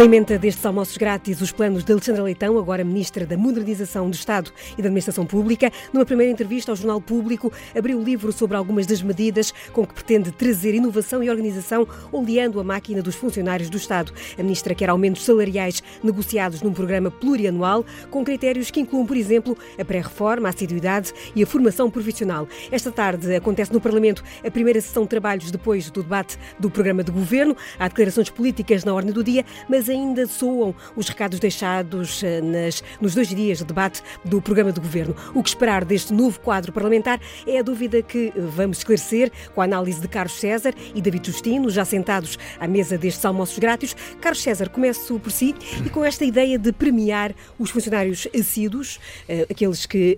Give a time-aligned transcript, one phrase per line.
[0.00, 4.14] Na emenda destes almoços grátis, os planos de Alexandra Leitão, agora Ministra da Modernização do
[4.14, 8.56] Estado e da Administração Pública, numa primeira entrevista ao Jornal Público, abriu o livro sobre
[8.56, 13.68] algumas das medidas com que pretende trazer inovação e organização, oleando a máquina dos funcionários
[13.68, 14.10] do Estado.
[14.38, 19.54] A Ministra quer aumentos salariais negociados num programa plurianual, com critérios que incluam, por exemplo,
[19.78, 22.48] a pré-reforma, a assiduidade e a formação profissional.
[22.72, 27.04] Esta tarde acontece no Parlamento a primeira sessão de trabalhos depois do debate do programa
[27.04, 27.54] de governo.
[27.78, 32.82] Há declarações políticas na ordem do dia, mas ainda soam os recados deixados eh, nas,
[33.00, 35.14] nos dois dias de debate do programa de governo.
[35.34, 39.60] O que esperar deste novo quadro parlamentar é a dúvida que eh, vamos esclarecer com
[39.60, 43.96] a análise de Carlos César e David Justino, já sentados à mesa destes almoços grátis.
[44.20, 48.98] Carlos César, começo por si e com esta ideia de premiar os funcionários assíduos,
[49.28, 50.16] eh, aqueles que,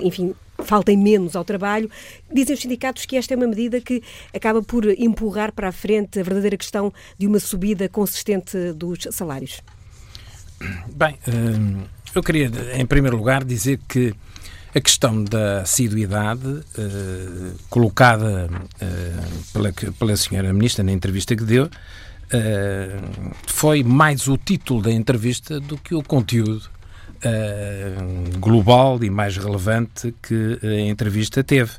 [0.00, 0.34] enfim,
[0.64, 1.90] faltem menos ao trabalho.
[2.32, 4.02] Dizem os sindicatos que esta é uma medida que
[4.34, 9.60] acaba por empurrar para a frente a verdadeira questão de uma subida consistente dos salários.
[10.94, 11.82] Bem, hum,
[12.14, 14.14] eu queria, em primeiro lugar, dizer que
[14.74, 21.64] a questão da assiduidade, uh, colocada uh, pela, pela senhora Ministra na entrevista que deu,
[21.64, 26.75] uh, foi mais o título da entrevista do que o conteúdo
[27.24, 31.72] uh, global e mais relevante que a entrevista teve.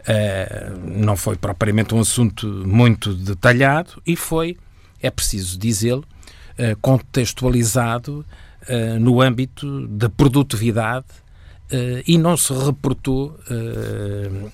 [0.00, 4.56] Uh, não foi propriamente um assunto muito detalhado e foi,
[5.02, 6.04] é preciso dizê-lo,
[6.58, 8.24] uh, contextualizado
[9.00, 11.06] no âmbito da produtividade
[12.06, 13.40] e não se reportou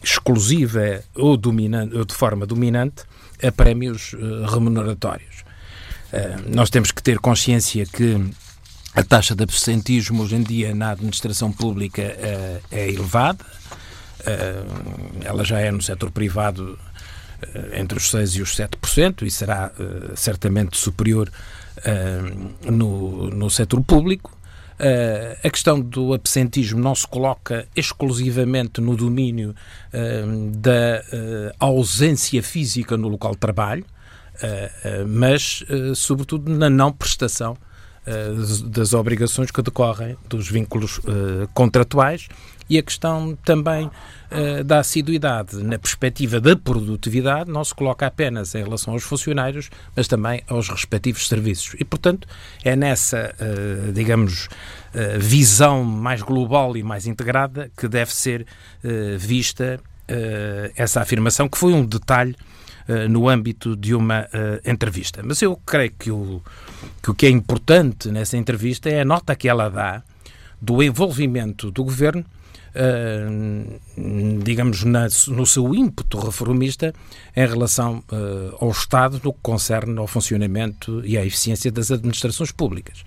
[0.01, 3.03] exclusiva ou, dominante, ou de forma dominante
[3.43, 4.15] a prémios
[4.49, 5.45] remuneratórios.
[6.55, 8.17] nós temos que ter consciência que
[8.97, 13.45] a taxa de absentismo hoje em dia na administração pública uh, é elevada.
[14.21, 16.79] Uh, ela já é no setor privado
[17.43, 19.71] uh, entre os 6% e os 7% e será
[20.17, 21.31] certamente superior
[22.65, 24.35] no, no setor público.
[25.45, 29.55] a questão do absentismo não se coloca exclusivamente no domínio
[30.55, 31.03] da
[31.61, 33.85] ausência física no local de trabalho,
[35.07, 35.63] mas,
[35.95, 37.59] sobretudo, na não prestação
[38.67, 42.29] das obrigações que decorrem dos vínculos uh, contratuais
[42.71, 48.55] e a questão também uh, da assiduidade na perspectiva da produtividade não se coloca apenas
[48.55, 51.75] em relação aos funcionários, mas também aos respectivos serviços.
[51.81, 52.29] E, portanto,
[52.65, 54.49] é nessa, uh, digamos,
[55.19, 58.47] visão mais global e mais integrada que deve ser
[59.19, 59.79] vista
[60.75, 62.57] essa afirmação, que foi um detalhe uh,
[63.09, 65.23] no âmbito de uma uh, entrevista.
[65.25, 66.41] Mas eu creio que o,
[67.03, 70.03] que o que é importante nessa entrevista é a nota que ela dá
[70.61, 72.25] do envolvimento do governo
[72.79, 73.81] Uh,
[74.43, 76.93] digamos, na, no seu ímpeto reformista
[77.35, 82.53] em relação uh, ao Estado no que concerne ao funcionamento e à eficiência das administrações
[82.53, 83.03] públicas.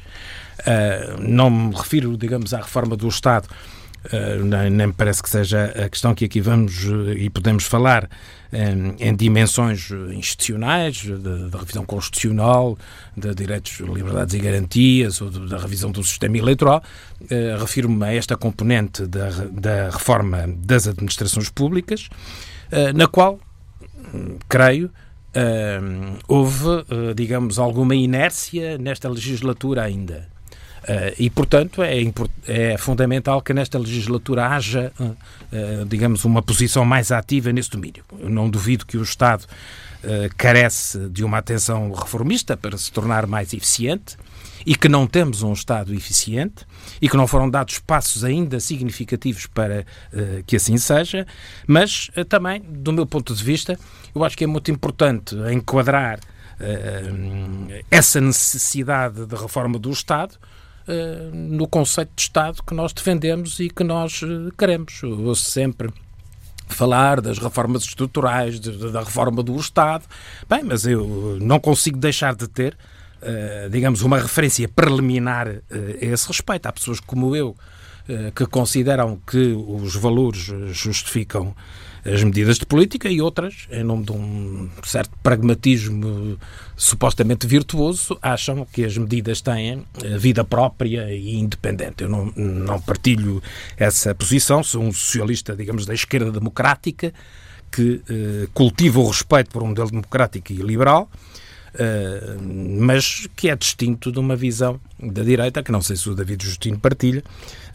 [0.62, 3.48] Uh, não me refiro, digamos, à reforma do Estado
[4.44, 8.10] nem, nem, me parece que seja a questão que aqui vamos uh, e podemos falar
[8.52, 11.06] um, em dimensões institucionais,
[11.52, 12.78] da revisão constitucional,
[13.16, 16.82] de direitos, liberdades e garantias, ou da revisão do sistema eleitoral.
[17.60, 22.10] Refiro-me a esta componente da, da reforma das administrações públicas,
[22.96, 23.40] na qual,
[24.14, 24.90] hum, creio,
[26.28, 26.86] houve,
[27.16, 30.28] digamos, alguma inércia nesta legislatura ainda.
[30.90, 32.02] Uh, e, portanto, é,
[32.48, 38.04] é, fundamental que nesta legislatura haja, uh, uh, digamos, uma posição mais ativa nesse domínio.
[38.18, 39.46] Eu não duvido que o Estado
[40.38, 44.16] carece de uma atenção reformista para se tornar mais eficiente
[44.66, 46.66] e que não temos um Estado eficiente
[47.02, 49.86] e que não foram dados passos ainda significativos para
[50.48, 51.28] que assim seja,
[51.68, 53.78] mas também, do meu ponto de vista,
[54.16, 56.22] eu acho que é muito importante enquadrar
[57.92, 60.40] essa necessidade de reforma do Estado
[60.90, 65.02] uh, no conceito de Estado que nós defendemos e que nós uh, queremos.
[65.04, 65.90] Ouço sempre
[66.68, 70.06] falar das reformas estruturais, de, de, da reforma do Estado.
[70.48, 72.78] Bem, mas eu não consigo deixar de ter,
[73.22, 75.62] uh, digamos, uma referência preliminar uh,
[76.02, 76.66] a esse respeito.
[76.66, 77.56] Há pessoas como eu
[78.34, 81.56] que consideram que os valores justificam
[82.06, 86.38] as medidas de política e outras, em nome de um certo pragmatismo
[86.76, 92.04] supostamente virtuoso, acham que as medidas têm eh, vida própria e independente.
[92.04, 93.42] Eu não, não partilho
[93.78, 97.14] essa posição, sou um socialista, digamos, da esquerda democrática,
[97.72, 101.10] que eh, cultiva o respeito por um modelo democrático e liberal,
[102.42, 106.46] mas que é distinto de uma visão da direita, que não sei se o David
[106.46, 107.24] Justino partilha,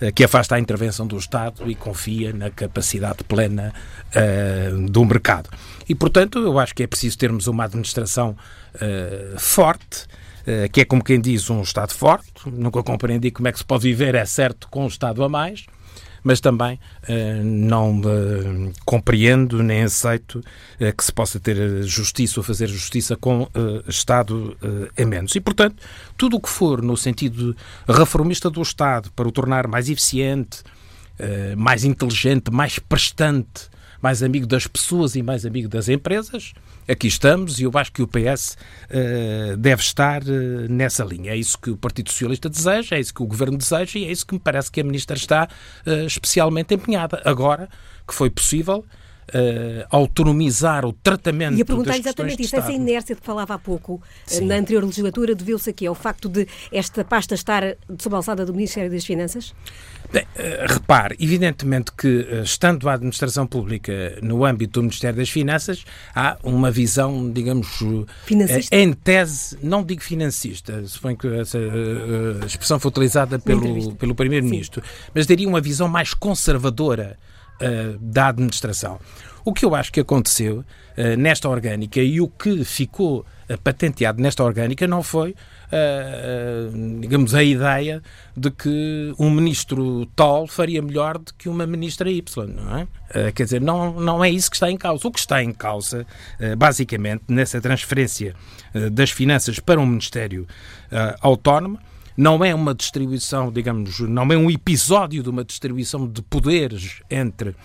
[0.00, 3.73] uh, que afasta a intervenção do Estado e confia na capacidade plena
[4.11, 5.49] uh, do mercado.
[5.88, 8.37] E, portanto, eu acho que é preciso termos uma administração
[9.38, 10.06] forte,
[10.73, 12.32] que é como quem diz um Estado forte.
[12.47, 15.64] Nunca compreendi como é que se pode viver, é certo, com um Estado a mais
[16.25, 22.44] mas também uh, não uh, compreendo nem aceito uh, que se possa ter justiça ou
[22.44, 23.47] fazer justiça com
[23.87, 24.56] Estado
[24.97, 25.35] em menos.
[25.35, 25.76] E, portanto,
[26.17, 27.55] tudo o que for no sentido
[27.87, 30.62] reformista do Estado para o tornar mais eficiente,
[31.56, 33.69] mais inteligente, mais prestante,
[34.05, 36.53] mais amigo das pessoas e mais amigo das empresas,
[36.87, 38.56] aqui estamos e eu acho que o PS uh,
[38.91, 41.33] eh, deve estar uh, nessa linha.
[41.33, 44.12] É isso que o Partido Socialista deseja, é isso que o Governo deseja e é
[44.12, 45.49] isso que me parece que a Ministra está
[45.87, 47.23] uh, especialmente empenhada.
[47.25, 47.67] Agora
[48.06, 48.85] que foi possível
[49.29, 53.59] uh, autonomizar o tratamento E a perguntar exatamente isto, essa inércia de que falava há
[53.59, 54.47] pouco, Sim.
[54.47, 58.53] na anterior legislatura, deveu-se aqui ao facto de esta pasta estar sob a alçada do
[58.53, 59.55] Ministério das Finanças?
[60.12, 65.85] Bem, uh, repare, evidentemente que, estando a administração pública no âmbito do Ministério das Finanças,
[66.15, 67.69] há uma visão, digamos,
[68.25, 68.76] financista?
[68.76, 71.59] em tese, não digo financista, suponho que essa
[72.47, 74.82] expressão foi utilizada pelo, pelo Primeiro-Ministro,
[75.15, 77.19] mas diria uma visão mais conservadora
[77.61, 78.99] uh, da administração.
[79.45, 84.23] O que eu acho que aconteceu uh, nesta orgânica e o que ficou uh, patenteado
[84.23, 85.35] nesta orgânica não foi,
[87.01, 88.01] digamos, a ideia
[88.37, 93.33] de que um ministro tal faria melhor do que uma ministra Y, não é?
[93.33, 95.09] quer dizer, não, não é isso que está em causa.
[95.09, 96.07] O que está em causa,
[96.57, 98.37] basicamente, nessa transferência
[98.93, 100.47] das finanças para um Ministério
[101.21, 101.81] autónomo,
[102.16, 107.50] não é uma distribuição, digamos, não é um episódio de uma distribuição de poderes entre
[107.50, 107.56] uh,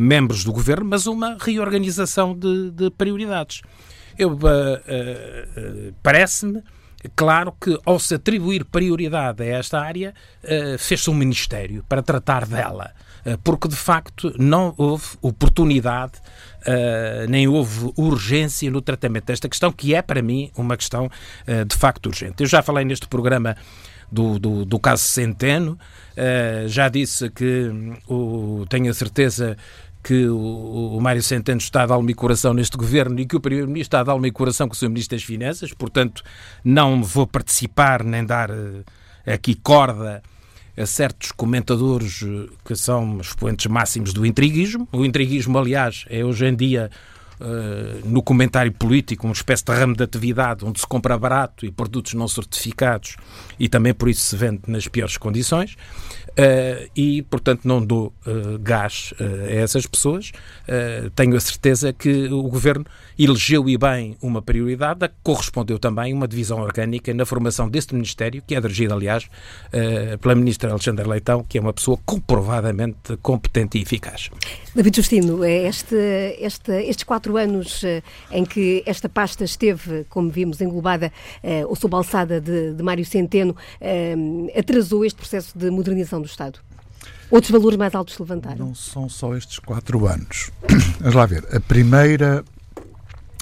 [0.00, 3.62] membros do governo, mas uma reorganização de, de prioridades.
[4.18, 6.62] Eu uh, uh, parece-me
[7.14, 10.12] Claro que, ao se atribuir prioridade a esta área,
[10.78, 12.90] fez-se um ministério para tratar dela,
[13.44, 16.20] porque de facto não houve oportunidade
[16.58, 21.08] Uh, nem houve urgência no tratamento desta questão, que é, para mim, uma questão
[21.66, 22.42] de facto urgente.
[22.42, 23.56] Eu já falei neste programa
[24.10, 25.78] do, do, do caso Centeno,
[26.66, 27.70] já disse que
[28.08, 29.56] o, tenho a certeza
[30.08, 33.40] que o, o Mário Centeno está dar alma e coração neste governo e que o
[33.40, 34.88] Primeiro-Ministro está dar alma e coração com o Sr.
[34.88, 36.22] Ministro das Finanças, portanto,
[36.64, 38.50] não vou participar nem dar
[39.26, 40.22] aqui corda
[40.74, 44.88] a certos comentadores eh, que são expoentes máximos do intriguismo.
[44.92, 46.90] O intriguismo, aliás, é hoje em dia
[47.40, 51.70] Uh, no comentário político, uma espécie de ramo de atividade onde se compra barato e
[51.70, 53.14] produtos não certificados
[53.60, 55.76] e também por isso se vende nas piores condições.
[56.38, 60.30] Uh, e, portanto, não dou uh, gás a essas pessoas.
[61.14, 62.84] tenho a certeza que o Governo
[63.18, 67.94] elegeu e bem uma prioridade, a que correspondeu também uma divisão orgânica na formação deste
[67.94, 69.28] Ministério, que é dirigido, aliás,
[70.20, 74.30] pela Ministra Alexandra Leitão, que é uma pessoa comprovadamente competente e eficaz.
[74.74, 75.96] David Justino, este,
[76.38, 77.82] este, estes quatro anos
[78.30, 81.12] em que esta pasta esteve, como vimos, englobada
[81.66, 83.56] ou sob a alçada de, de Mário Centeno,
[84.56, 86.60] atrasou este processo de modernização do Estado?
[87.30, 88.66] Outros valores mais altos se levantaram?
[88.66, 90.50] Não são só estes quatro anos.
[91.00, 91.46] Vamos lá ver.
[91.54, 92.44] A primeira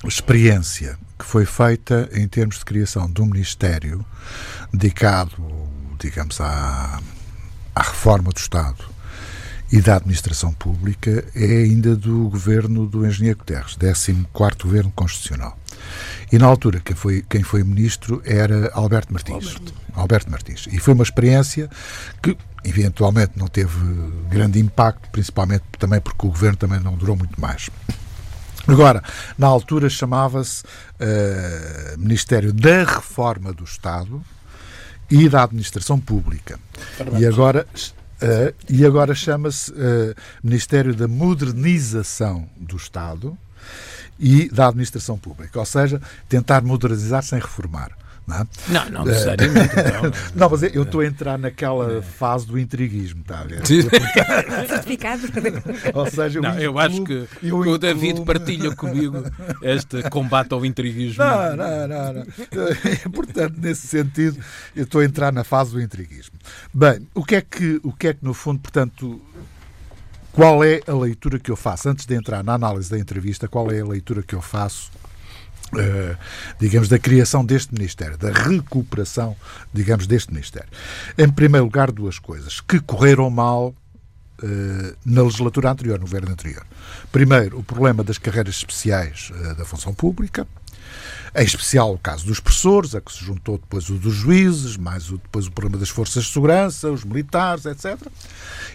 [0.05, 4.05] experiência que foi feita em termos de criação de um Ministério
[4.73, 5.33] dedicado,
[5.99, 7.01] digamos, à,
[7.75, 8.96] à reforma do Estado
[9.71, 14.27] e da administração pública é ainda do governo do engenheiro Guterres, 14
[14.63, 15.59] governo constitucional.
[16.31, 19.35] E na altura quem foi, quem foi ministro era Alberto Martins.
[19.35, 19.75] Alberto.
[19.95, 20.69] Alberto Martins.
[20.71, 21.69] E foi uma experiência
[22.23, 23.77] que eventualmente não teve
[24.29, 27.71] grande impacto, principalmente também porque o governo também não durou muito mais.
[28.67, 29.03] Agora,
[29.39, 34.21] na altura chamava-se uh, Ministério da Reforma do Estado
[35.09, 36.59] e da Administração Pública.
[36.99, 37.23] Parabéns.
[37.23, 37.67] E agora
[38.17, 43.37] Uh, e agora chama-se uh, Ministério da Modernização do Estado
[44.19, 47.91] e da Administração Pública, ou seja, tentar modernizar sem reformar.
[48.27, 48.47] Não, é?
[48.69, 49.75] não, não necessariamente.
[49.77, 53.65] não, não, mas eu estou a entrar naquela fase do intriguismo, está a ver?
[53.65, 55.23] Certificado.
[55.95, 59.23] Ou seja, não, eu acho que, que o David partilha comigo
[59.63, 61.23] este combate ao intriguismo.
[61.23, 62.13] Não, não, não.
[62.15, 63.13] não.
[63.13, 64.39] Portanto, nesse sentido,
[64.75, 66.35] eu estou a entrar na fase do intriguismo.
[66.75, 69.21] Bem, o que é que, o que, é que no fundo, portanto,
[70.33, 71.89] qual é a leitura que eu faço?
[71.89, 74.91] Antes de entrar na análise da entrevista, qual é a leitura que eu faço
[75.73, 76.17] Uh,
[76.61, 79.37] digamos, da criação deste Ministério, da recuperação,
[79.75, 80.69] digamos, deste Ministério.
[81.19, 83.75] Em primeiro lugar, duas coisas que correram mal
[84.43, 86.65] uh, na legislatura anterior, no governo anterior.
[87.11, 90.47] Primeiro, o problema das carreiras especiais uh, da função pública,
[91.35, 95.11] em especial o caso dos professores, a que se juntou depois o dos juízes, mais
[95.11, 97.99] o, depois o problema das forças de segurança, os militares, etc.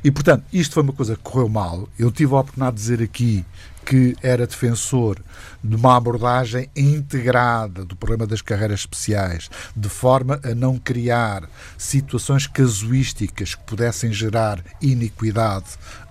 [0.04, 1.90] E, portanto, isto foi uma coisa que correu mal.
[1.98, 3.46] Eu tive a oportunidade de dizer aqui
[3.86, 5.18] que era defensor
[5.64, 11.44] de uma abordagem integrada do problema das carreiras especiais, de forma a não criar
[11.78, 15.66] situações casuísticas que pudessem gerar iniquidade,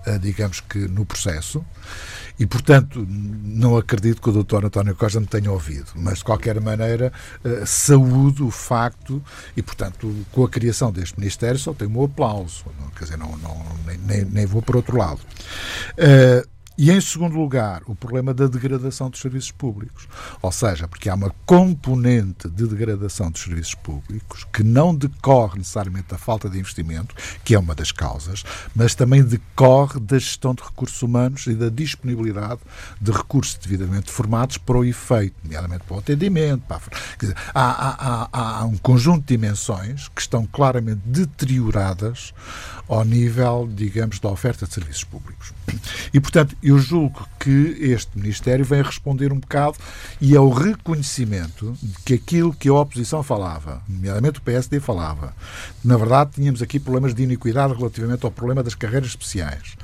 [0.07, 1.65] eh, digamos que, no processo.
[2.39, 4.65] E, portanto, não acredito que o Dr.
[4.65, 7.13] António Costa me tenha ouvido, mas de qualquer maneira
[7.45, 9.23] uh, saúdo o facto
[9.55, 12.65] e, portanto, com a criação deste Ministério só tenho um aplauso,
[12.97, 13.63] quer dizer, não, não,
[14.07, 15.21] nem, nem vou para outro lado.
[15.99, 16.49] Uh,
[16.83, 20.09] e, em segundo lugar, o problema da degradação dos serviços públicos.
[20.41, 26.09] Ou seja, porque há uma componente de degradação dos serviços públicos que não decorre necessariamente
[26.09, 28.45] da falta de investimento, que é uma das causas,
[28.75, 32.61] mas também decorre da gestão de recursos humanos e da disponibilidade
[32.99, 36.63] de recursos devidamente formados para o efeito, nomeadamente para o atendimento.
[36.67, 36.81] Para.
[37.19, 42.33] Dizer, há, há, há um conjunto de dimensões que estão claramente deterioradas
[42.91, 45.53] ao nível, digamos, da oferta de serviços públicos.
[46.13, 49.77] E, portanto, eu julgo que este Ministério vem responder um bocado
[50.21, 55.33] e é o reconhecimento de que aquilo que a oposição falava, nomeadamente o PSD falava,
[55.85, 59.77] na verdade tínhamos aqui problemas de iniquidade relativamente ao problema das carreiras especiais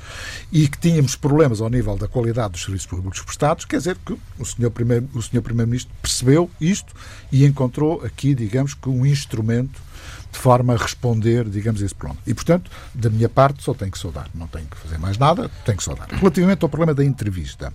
[0.51, 4.17] e que tínhamos problemas ao nível da qualidade dos serviços públicos prestados, quer dizer que
[4.37, 4.69] o Sr.
[4.69, 6.93] Primeiro-Ministro percebeu isto
[7.31, 9.87] e encontrou aqui, digamos que, um instrumento
[10.31, 12.21] de forma a responder, digamos, esse problema.
[12.25, 14.29] E, portanto, da minha parte, só tenho que saudar.
[14.33, 16.07] Não tenho que fazer mais nada, tenho que saudar.
[16.09, 17.73] Relativamente ao problema da entrevista.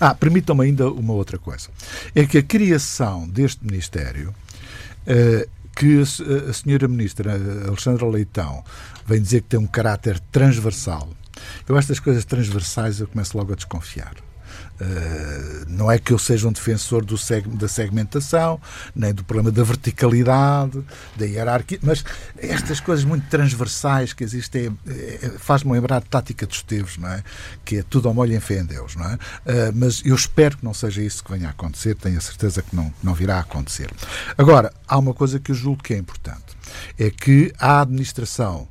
[0.00, 1.68] Ah, permitam-me ainda uma outra coisa.
[2.14, 4.34] É que a criação deste Ministério,
[5.06, 7.32] eh, que a, a senhora Ministra
[7.66, 8.64] Alexandra Leitão
[9.06, 11.08] vem dizer que tem um caráter transversal.
[11.68, 14.14] Eu, estas coisas transversais, eu começo logo a desconfiar.
[14.80, 18.60] Uh, não é que eu seja um defensor do seg da segmentação,
[18.94, 20.82] nem do problema da verticalidade,
[21.16, 22.04] da hierarquia, mas
[22.36, 27.22] estas coisas muito transversais que existem é, faz-me lembrar a tática dos teus, não é?
[27.64, 29.14] Que é tudo ao molho em fé em Deus, não é?
[29.14, 29.18] Uh,
[29.74, 32.74] mas eu espero que não seja isso que venha a acontecer, tenho a certeza que
[32.74, 33.90] não, não virá a acontecer.
[34.36, 36.56] Agora, há uma coisa que eu julgo que é importante,
[36.98, 38.68] é que a administração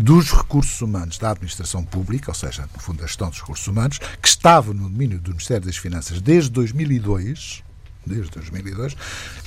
[0.00, 3.98] dos recursos humanos da administração pública, ou seja, no fundo, a gestão dos recursos humanos,
[3.98, 7.62] que estava no domínio do Ministério das Finanças desde 2002,
[8.06, 8.96] desde 2002,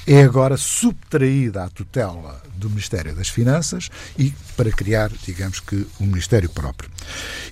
[0.06, 6.06] é agora subtraída à tutela do Ministério das Finanças e para criar, digamos que, um
[6.06, 6.90] Ministério próprio.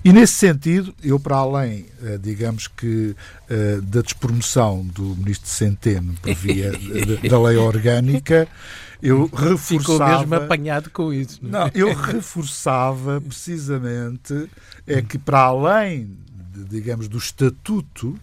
[0.04, 3.16] E nesse sentido, eu para além, eh, digamos que,
[3.50, 6.72] eh, da despromoção do Ministro Centeno por via
[7.30, 8.48] da lei orgânica,
[9.02, 9.58] eu reforçava.
[9.58, 11.40] Ficou mesmo apanhado com isso.
[11.42, 11.72] Não, é?
[11.74, 14.48] eu reforçava precisamente
[14.86, 16.18] é que para além,
[16.70, 18.16] digamos, do estatuto,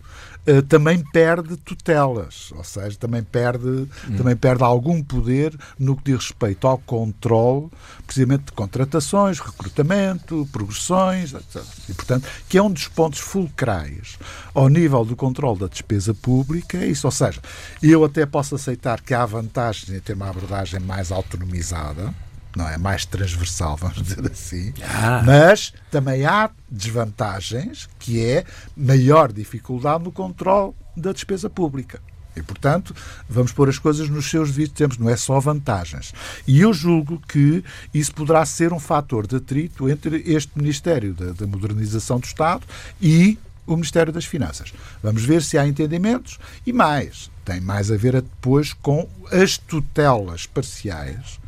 [0.47, 4.17] uh, também perde tutelas, ou seja, também perde, hum.
[4.17, 7.69] também perde algum poder no que diz respeito ao controle,
[8.07, 11.63] precisamente de contratações, recrutamento, progressões, etc.
[11.89, 14.19] E, portanto, que é um dos pontos fulcrais
[14.55, 17.07] ao nível do controle da despesa pública, é isso.
[17.07, 17.41] Ou seja,
[17.83, 22.15] eu até posso aceitar que há vantagens em ter uma abordagem mais autonomizada,
[22.59, 25.23] não é mais transversal, vamos dizer assim, ah.
[25.25, 28.45] mas também há desvantagens, que é
[28.77, 32.00] maior dificuldade no controle da despesa pública.
[32.37, 32.95] E, portanto,
[33.29, 36.12] vamos pôr as coisas nos seus devidos tempos, não é só vantagens.
[36.47, 41.33] E eu julgo que isso poderá ser um fator de atrito entre este Ministério da,
[41.33, 42.65] da Modernização do Estado
[43.00, 44.73] e o Ministério das Finanças.
[45.03, 47.29] Vamos ver se há entendimentos e mais.
[47.45, 51.41] Tem mais a ver depois com as tutelas parciais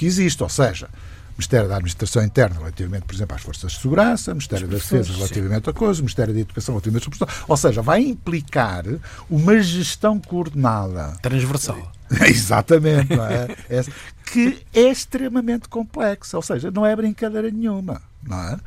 [0.00, 0.42] que existe.
[0.42, 0.88] Ou seja,
[1.36, 5.64] Ministério da Administração Interna relativamente, por exemplo, às Forças de Segurança, Ministério da Defesa relativamente
[5.64, 5.70] sim.
[5.70, 7.44] a coisas, Ministério da Educação relativamente professores.
[7.46, 8.84] Ou seja, vai implicar
[9.28, 11.18] uma gestão coordenada.
[11.20, 11.92] Transversal.
[12.26, 13.78] Exatamente, é?
[13.78, 13.84] é?
[14.32, 18.00] que é extremamente complexa, ou seja, não é brincadeira nenhuma.
[18.22, 18.58] Não é?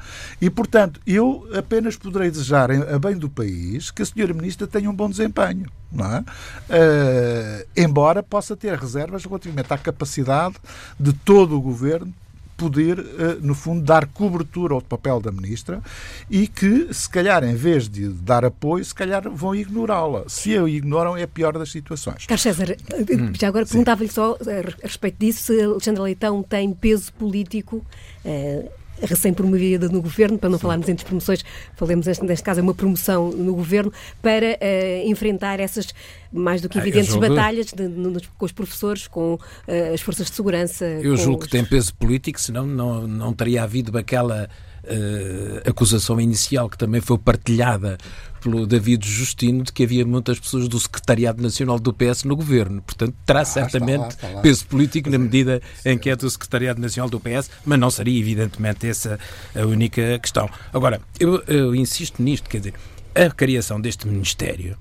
[0.41, 4.89] E, portanto, eu apenas poderei desejar a bem do país que a senhora Ministra tenha
[4.89, 5.69] um bom desempenho.
[5.91, 6.19] Não é?
[6.21, 10.55] Uh, embora possa ter reservas relativamente à capacidade
[10.99, 12.11] de todo o governo
[12.57, 15.81] poder, eh, no fundo, dar cobertura ao papel da ministra
[16.29, 20.23] e que, se calhar, em vez de dar apoio, se calhar vão ignorá-la.
[20.27, 22.25] Se a ignoram, é a pior das situações.
[22.25, 22.77] Carlos César, eh,
[23.15, 27.85] hum, já agora perguntava-lhe só a respeito disso se Alexandre Leitão tem peso político.
[28.23, 28.69] Uh,
[29.01, 30.61] recém-promovida no governo, para não Sim.
[30.61, 31.43] falarmos em despromoções,
[31.75, 35.93] falemos neste caso é uma promoção no governo, para uh, enfrentar essas
[36.31, 40.27] mais do que ah, evidentes batalhas de, no, com os professores, com uh, as forças
[40.29, 40.85] de segurança.
[40.85, 41.45] Eu julgo os...
[41.45, 44.49] que tem peso político, senão não, não teria havido aquela
[44.83, 47.97] uh, acusação inicial que também foi partilhada
[48.41, 52.81] pelo David Justino de que havia muitas pessoas do Secretariado Nacional do PS no governo.
[52.81, 54.41] Portanto, terá ah, certamente está lá, está lá.
[54.41, 58.19] peso político na medida em que é do Secretariado Nacional do PS, mas não seria,
[58.19, 59.17] evidentemente, essa
[59.55, 60.49] a única questão.
[60.73, 62.73] Agora, eu, eu insisto nisto, quer dizer,
[63.15, 64.77] a criação deste Ministério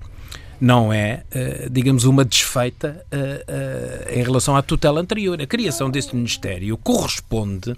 [0.63, 5.41] não é, uh, digamos, uma desfeita uh, uh, em relação à tutela anterior.
[5.41, 7.75] A criação deste Ministério corresponde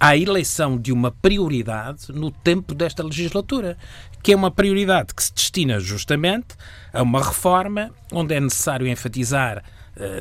[0.00, 3.76] à eleição de uma prioridade no tempo desta legislatura,
[4.22, 6.56] que é uma prioridade que se destina justamente
[6.90, 9.62] a uma reforma onde é necessário enfatizar eh,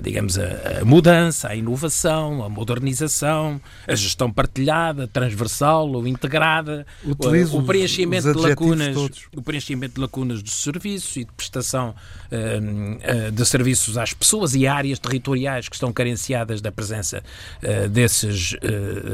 [0.01, 7.57] digamos, a, a, mudança, a inovação, a modernização, a gestão partilhada, transversal ou integrada, Utilizo
[7.57, 9.27] o, preenchimento de lacunas, todos.
[9.35, 11.95] o preenchimento de lacunas dos serviços e de prestação
[12.31, 17.23] uh, uh, de serviços às pessoas e áreas territoriais que estão carenciadas da presença
[17.63, 18.55] uh, desses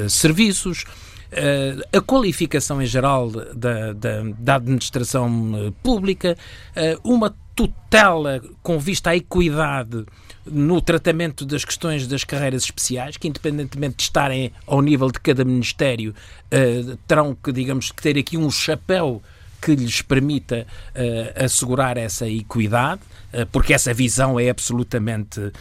[0.10, 0.86] serviços.
[1.32, 6.38] Uh, a qualificação em geral da, da, da administração pública,
[6.76, 10.06] uh, uma tutela com vista à equidade
[10.46, 15.44] no tratamento das questões das carreiras especiais, que independentemente de estarem ao nível de cada
[15.44, 19.22] ministério, uh, terão que, digamos, que ter aqui um chapéu
[19.60, 23.02] que lhes permita uh, assegurar essa equidade,
[23.34, 25.52] uh, porque essa visão é absolutamente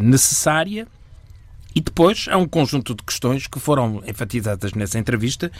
[0.00, 0.88] necessária.
[1.74, 5.50] E depois há um conjunto de questões que foram enfatizadas nessa entrevista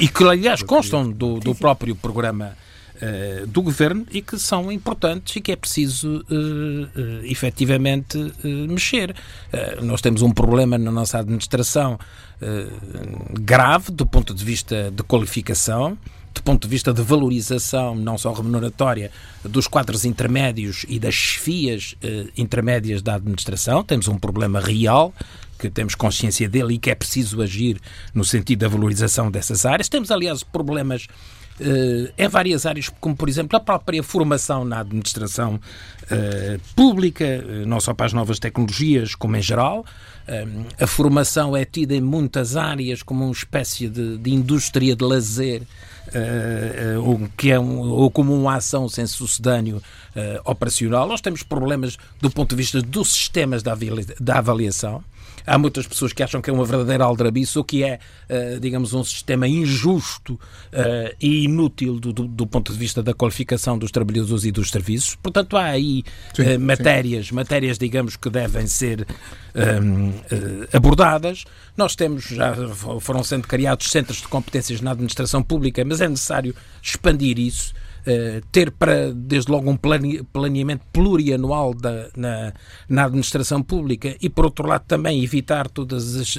[0.00, 2.56] e que, aliás, constam do, do próprio programa
[2.96, 9.14] uh, do governo e que são importantes e que é preciso uh, efetivamente mexer.
[9.82, 11.98] nós temos um problema na nossa administração
[13.40, 15.96] grave do ponto de vista de qualificação
[16.32, 19.10] do ponto de vista de valorização, não só remuneratória,
[19.44, 23.82] dos quadros intermédios e das chefias eh, intermédias da administração.
[23.82, 25.12] Temos um problema real
[25.58, 27.80] que temos consciência dele e que é preciso agir
[28.12, 29.88] no sentido da valorização dessas áreas.
[29.88, 31.06] Temos, aliás, problemas
[31.60, 37.66] uh, em várias áreas, como por exemplo a própria formação na administração uh, pública, uh,
[37.66, 39.84] não só para as novas tecnologias, como em geral.
[40.80, 45.62] a formação é tida em muitas áreas como uma espécie de, de indústria de lazer.
[46.14, 51.08] Uh, que é um, ou como uma ação sem sucedâneo uh, operacional.
[51.08, 55.02] Nós temos problemas do ponto de vista dos sistemas da avaliação.
[55.46, 58.94] Há muitas pessoas que acham que é uma verdadeira aldrabice ou que é, uh, digamos,
[58.94, 63.90] um sistema injusto uh, e inútil do, do, do, ponto de vista da qualificação dos
[63.90, 65.16] trabalhadores e dos serviços.
[65.16, 67.34] Portanto, há aí sim, uh, matérias, sim.
[67.34, 69.06] matérias, digamos, que devem ser
[69.54, 70.12] um,
[70.72, 71.44] abordadas.
[71.76, 72.54] Nós temos, já
[73.00, 77.74] foram sendo criados centros de competências na administração pública, mas é necessário expandir isso.
[78.02, 82.52] Uh, ter para, desde logo, um planeamento plurianual da, na,
[82.88, 86.36] na administração pública e, por outro lado, também evitar todas as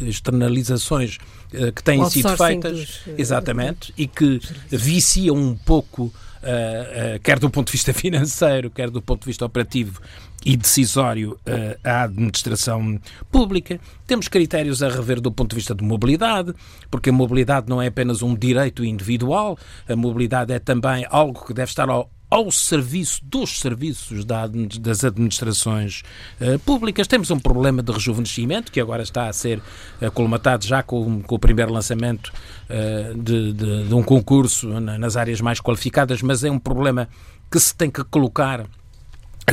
[0.00, 1.16] externalizações
[1.54, 4.38] uh, que têm sido feitas, dos, uh, exatamente, e que
[4.70, 6.12] viciam um pouco
[6.44, 10.00] uh, quer do ponto de vista financeiro, quer do ponto de vista operativo
[10.46, 11.38] e decisório
[11.82, 13.00] à administração
[13.32, 13.80] pública.
[14.06, 16.52] Temos critérios a rever do ponto de vista de mobilidade,
[16.90, 21.54] porque a mobilidade não é apenas um direito individual, a mobilidade é também algo que
[21.54, 26.02] deve estar ao, ao serviço dos serviços das administrações
[26.40, 27.06] uh, públicas.
[27.06, 29.62] Temos um problema de rejuvenescimento que agora está a ser
[30.02, 32.32] uh, colmatado já com, com o primeiro lançamento
[32.68, 37.08] uh, de, de, de, um concurso nas áreas mais qualificadas, mas é um problema
[37.48, 38.66] que se tem que colocar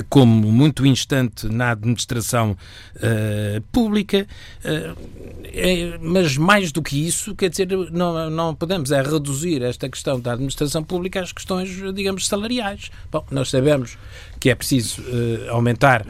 [0.09, 2.51] como muito instante na administração
[2.95, 4.25] uh, pública,
[4.63, 4.97] uh,
[5.43, 10.19] é, mas mais do que isso, quer dizer, não, não podemos é reduzir esta questão
[10.19, 12.89] da administração pública às questões, digamos, salariais.
[13.11, 13.97] Bom, nós sabemos
[14.39, 16.05] que é preciso uh, aumentar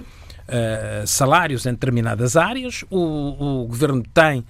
[1.05, 4.43] salários em determinadas áreas, o, o Governo tem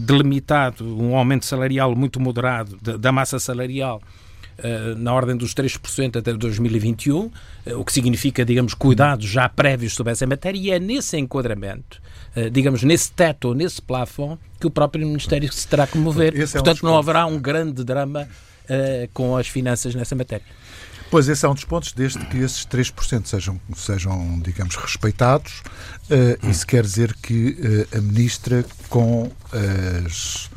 [0.00, 4.02] delimitado um aumento salarial muito moderado da, da massa salarial
[4.96, 7.30] na ordem dos 3% até 2021,
[7.64, 12.00] eh, o que significa, digamos, cuidados já prévios sobre essa matéria, e é nesse enquadramento,
[12.34, 16.34] eh, digamos, nesse teto ou nesse plafond, que o próprio Ministério se terá que mover.
[16.36, 18.28] Esse Portanto, é um não haverá um grande drama
[19.14, 20.44] com as finanças nessa matéria.
[21.10, 25.62] Pois, esse é um dos pontos, desde que esses 3% sejam, sejam, digamos, respeitados.
[26.10, 29.32] Uh, isso quer dizer que uh, a Ministra, com
[30.04, 30.50] as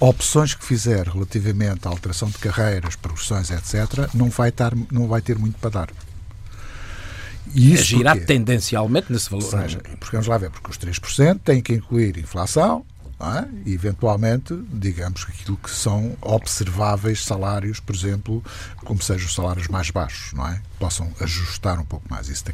[0.00, 5.20] opções que fizer relativamente à alteração de carreiras, progressões, etc., não vai, tar, não vai
[5.20, 5.88] ter muito para dar.
[7.54, 9.44] E isso Agirá tendencialmente nesse valor.
[9.44, 12.84] Ou seja, porque vamos lá ver, porque os 3% têm que incluir inflação,
[13.18, 13.48] é?
[13.70, 18.44] eventualmente, digamos, aquilo que são observáveis salários, por exemplo,
[18.84, 20.60] como sejam os salários mais baixos, não é?
[20.78, 22.28] Possam ajustar um pouco mais.
[22.28, 22.44] Isso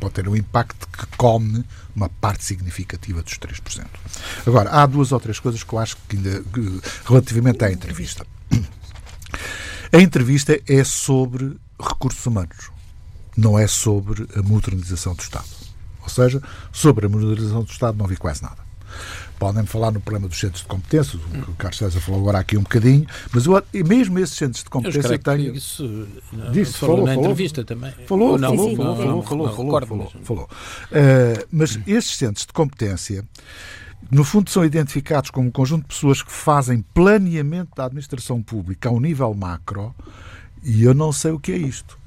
[0.00, 3.86] pode ter um impacto que come uma parte significativa dos 3%.
[4.46, 6.42] Agora, há duas ou três coisas que eu acho que, ainda,
[7.04, 8.26] relativamente à entrevista.
[9.92, 12.70] A entrevista é sobre recursos humanos,
[13.36, 15.46] não é sobre a modernização do Estado.
[16.02, 18.64] Ou seja, sobre a modernização do Estado não vi quase nada.
[19.38, 22.38] Podem falar no problema dos centros de competência, o que o Carlos César falou agora
[22.38, 25.54] aqui um bocadinho, mas eu, e mesmo esses centros de competência eu tenho.
[25.54, 27.92] Isso, não, disse, falou, falou na falou, entrevista também.
[28.06, 30.48] Falou, não, falou, falou, falou, falou, falou, falou, falou.
[30.90, 33.24] Uh, mas esses centros de competência
[34.10, 38.88] no fundo, são identificados como um conjunto de pessoas que fazem planeamento da administração pública
[38.88, 39.94] ao nível macro
[40.62, 41.98] e eu não sei o que é isto.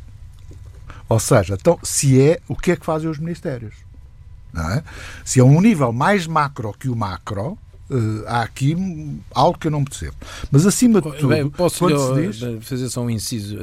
[1.09, 3.73] Ou seja, então, se é, o que é que fazem os ministérios?
[4.55, 4.83] É?
[5.23, 7.57] Se é um nível mais macro que o macro,
[7.91, 8.77] Uh, há aqui
[9.33, 10.15] algo que eu não percebo.
[10.51, 13.57] Mas acima de tudo, Bem, posso quando diz, fazer só um inciso.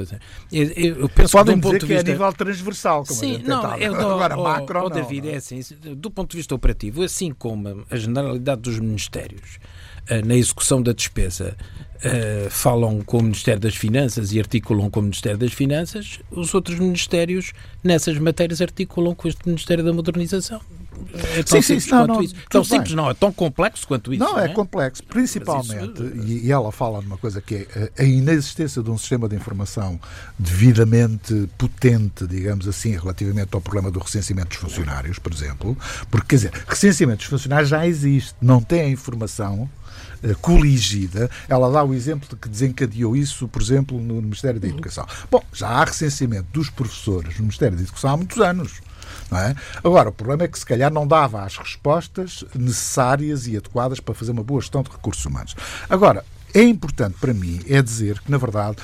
[0.51, 2.09] Eu, eu penso podem que, dizer ponto que vista...
[2.09, 5.27] é a nível transversal, como Sim, não, eu dou, agora oh, macro oh, não, David,
[5.27, 5.33] não.
[5.33, 5.61] é assim,
[5.95, 9.59] do ponto de vista operativo, assim como a generalidade dos ministérios
[10.11, 11.55] uh, na execução da despesa
[11.97, 16.53] uh, falam com o Ministério das Finanças e articulam com o Ministério das Finanças, os
[16.53, 20.59] outros ministérios nessas matérias articulam com este Ministério da Modernização.
[21.13, 22.35] É tão sim, simples sim, quanto não, isso.
[22.49, 24.23] Tão simples não, é tão complexo quanto isso.
[24.23, 26.27] Não, não é, é, complexo, principalmente, isso...
[26.27, 29.99] e, e, ela fala numa coisa que é a inexistência de um sistema de informação
[30.37, 35.77] devidamente potente, digamos assim, relativamente ao problema do recenseamento dos funcionários, por exemplo,
[36.09, 39.69] porque, quer dizer, recenseamento dos funcionários já existe, não tem a informação
[40.23, 41.29] eh, coligida.
[41.47, 45.05] Ela dá o exemplo de que desencadeou isso, por exemplo, no Ministério da Educação.
[45.29, 48.81] Bom, já há recenseamento dos professores no Ministério da Educação há muitos anos.
[49.31, 49.55] É?
[49.83, 54.15] Agora, o problema é que se calhar não dava as respostas necessárias e adequadas para
[54.15, 55.53] fazer uma boa gestão de recursos humanos.
[55.89, 58.77] Agora, é importante para mim é dizer que, na verdade,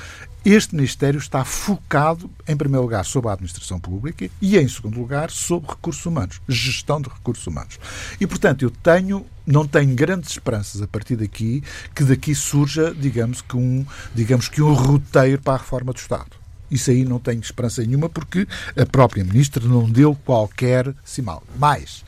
[0.46, 5.32] este Ministério está focado, em primeiro lugar, sobre a administração pública e, em segundo lugar,
[5.32, 7.80] sobre recursos humanos, gestão de recursos humanos.
[8.20, 11.64] E, portanto, eu tenho, não tenho grandes esperanças a partir daqui
[11.96, 16.43] que daqui surja, digamos que um, digamos que um roteiro para a reforma do Estado.
[16.74, 21.44] Isso aí não tenho esperança nenhuma porque a própria Ministra não deu qualquer sinal.
[21.60, 22.04] Mais,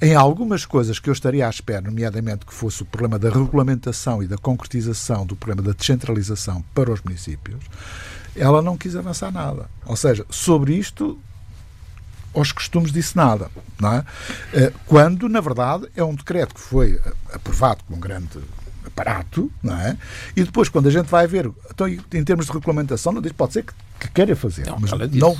[0.00, 4.22] em algumas coisas que eu estaria à espera, nomeadamente que fosse o problema da regulamentação
[4.22, 7.62] e da concretização do problema da descentralização para os municípios,
[8.34, 9.68] ela não quis avançar nada.
[9.84, 11.18] Ou seja, sobre isto,
[12.34, 13.50] aos costumes disse nada.
[13.78, 14.04] Não é?
[14.54, 16.98] Eh, quando, na verdade, é um decreto que foi
[17.32, 18.40] aprovado com grande
[18.86, 19.96] aparato, não é?
[20.36, 23.54] E depois, quando a gente vai ver, então, em termos de regulamentação, não diz, pode
[23.54, 25.36] ser que, que queira fazer, não, mas não,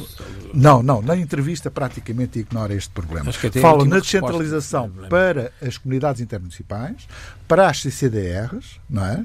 [0.55, 3.33] não, não, na entrevista praticamente ignora este problema.
[3.61, 7.07] Fala na descentralização para as comunidades intermunicipais,
[7.47, 9.25] para as CCDRs, não é?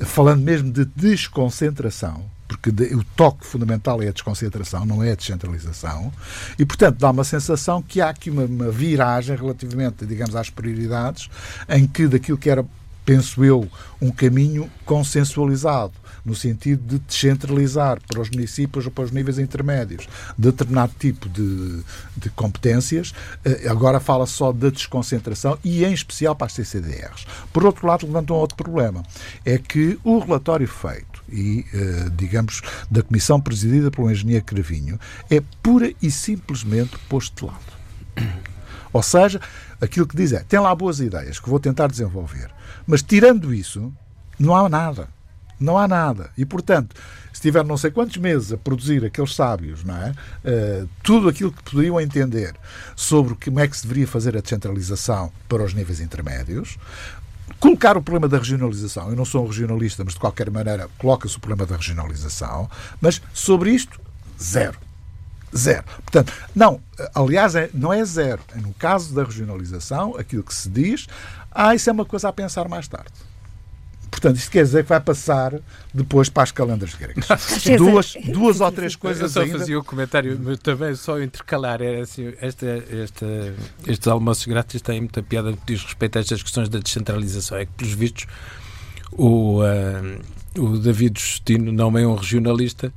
[0.00, 6.10] Falando mesmo de desconcentração, porque o toque fundamental é a desconcentração, não é a descentralização,
[6.58, 11.28] e, portanto, dá uma sensação que há aqui uma, uma viragem relativamente, digamos, às prioridades,
[11.68, 12.64] em que daquilo que era
[13.08, 13.66] penso eu,
[14.02, 15.94] um caminho consensualizado,
[16.26, 21.82] no sentido de descentralizar para os municípios ou para os níveis intermédios determinado tipo de,
[22.14, 23.14] de competências.
[23.46, 27.26] Eh, agora fala só da desconcentração e, em especial, para as CCDRs.
[27.50, 29.02] Por outro lado, levanta um outro problema:
[29.42, 35.42] é que o relatório feito e, eh, digamos, da comissão presidida pelo engenheiro Cravinho é
[35.62, 38.28] pura e simplesmente posto de lado.
[38.92, 39.40] Ou seja,
[39.80, 42.57] aquilo que diz é: tem lá boas ideias que vou tentar desenvolver
[42.88, 43.92] mas tirando isso,
[44.40, 45.08] não há nada.
[45.60, 46.30] Não há nada.
[46.38, 46.96] E, portanto,
[47.32, 50.10] se tiver não sei quantos meses a produzir aqueles sábios, não é?
[50.10, 52.54] Uh, tudo aquilo que poderiam entender
[52.96, 56.78] sobre como é que se deveria fazer a descentralização para os níveis intermédios,
[57.60, 59.10] colocar o problema da regionalização.
[59.10, 62.70] Eu não sou um regionalista, mas de qualquer maneira coloca-se o problema da regionalização.
[63.00, 64.00] Mas sobre isto,
[64.40, 64.78] zero.
[65.56, 65.84] Zero.
[66.02, 66.80] Portanto, não,
[67.14, 68.40] aliás, é, não é zero.
[68.54, 71.06] É no caso da regionalização, aquilo que se diz,
[71.60, 73.10] ah, isso é uma coisa a pensar mais tarde.
[74.08, 75.60] Portanto, isto quer dizer que vai passar
[75.92, 77.26] depois para as calendas gregas.
[77.76, 79.58] duas, duas ou três coisas Eu só ainda.
[79.58, 81.82] fazia o um comentário, mas também só intercalar.
[81.82, 82.64] Era assim, esta,
[83.02, 83.26] esta,
[83.88, 87.58] estes almoços grátis têm muita piada no que diz respeito a estas questões da descentralização.
[87.58, 88.26] É que, pelos vistos,
[89.10, 92.92] o, uh, o David Justino não é um regionalista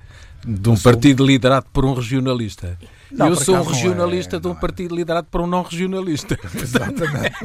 [0.45, 2.77] de um partido liderado por um regionalista.
[3.11, 4.55] Não, eu sou um regionalista é, de um é.
[4.55, 6.37] partido liderado por um não regionalista.
[6.55, 7.35] Exatamente.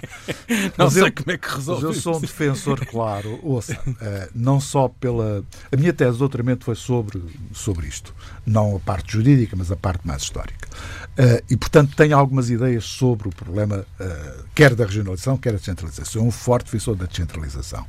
[0.76, 1.86] não sei eu, como é que resolve.
[1.86, 5.44] Mas eu sou um defensor, claro, ouça, uh, não só pela.
[5.72, 8.14] A minha tese de doutoramento foi sobre, sobre isto.
[8.44, 10.68] Não a parte jurídica, mas a parte mais histórica.
[11.18, 15.58] Uh, e, portanto, tenho algumas ideias sobre o problema, uh, quer da regionalização, quer da
[15.58, 16.04] descentralização.
[16.04, 17.86] Sou um forte defensor da descentralização.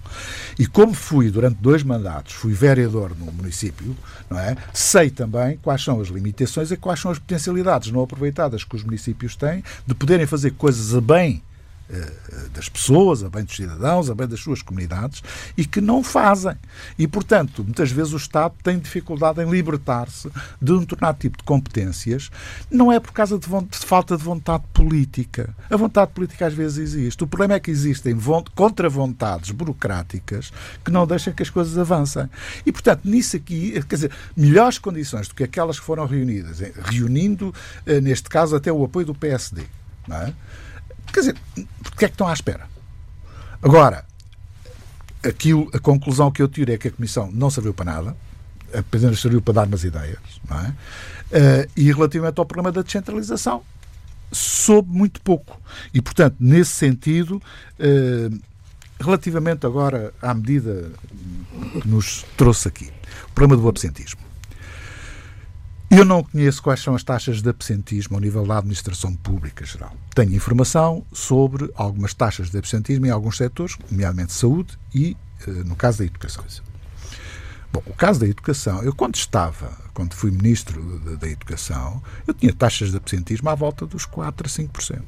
[0.58, 3.96] E como fui, durante dois mandatos, fui vereador no município,
[4.30, 4.56] não é?
[4.74, 8.84] sei também quais são as limitações e quais são as potencialidades não aproveitadas que os
[8.84, 11.44] municípios têm de poderem fazer coisas a bem
[12.54, 15.24] das pessoas, a bem dos cidadãos, a bem das suas comunidades
[15.56, 16.56] e que não fazem.
[16.98, 20.30] E, portanto, muitas vezes o Estado tem dificuldade em libertar-se
[20.62, 22.30] de um determinado tipo de competências,
[22.70, 25.56] não é por causa de, de, falta de vontade política.
[25.70, 27.24] A vontade política às vezes existe.
[27.24, 28.18] O problema é que existem
[28.54, 30.52] contra-vontades burocráticas
[30.84, 32.30] que não deixam que as coisas avancem.
[32.66, 37.54] E, portanto, nisso aqui, quer dizer, melhores condições do que aquelas que foram reunidas, reunindo,
[37.86, 39.64] eh, neste caso, até o apoio do PSD.
[40.08, 40.34] Não é?
[41.14, 41.36] Quer dizer,
[41.84, 42.68] porque é que estão à espera?
[43.62, 44.06] Agora,
[45.24, 48.18] aquilo, a conclusão que eu tiro é que a Comissão não serviu para nada,
[48.74, 50.70] apenas serviu para dar umas ideias, não é?
[50.70, 53.64] Uh, e relativamente ao problema da descentralização,
[54.32, 55.60] soube muito pouco.
[55.94, 57.42] E, portanto, nesse sentido,
[57.80, 58.40] uh,
[59.00, 60.92] relativamente agora à medida
[61.82, 62.92] que nos trouxe aqui,
[63.30, 64.27] o problema do absentismo.
[65.90, 69.96] Eu não conheço quais são as taxas de absentismo ao nível da administração pública geral.
[70.14, 75.16] Tenho informação sobre algumas taxas de absentismo em alguns setores, nomeadamente saúde e,
[75.48, 76.44] eh, no caso da educação.
[77.72, 82.54] Bom, o caso da educação, eu quando estava, quando fui ministro da Educação, eu tinha
[82.54, 85.02] taxas de absentismo à volta dos 4 a 5%.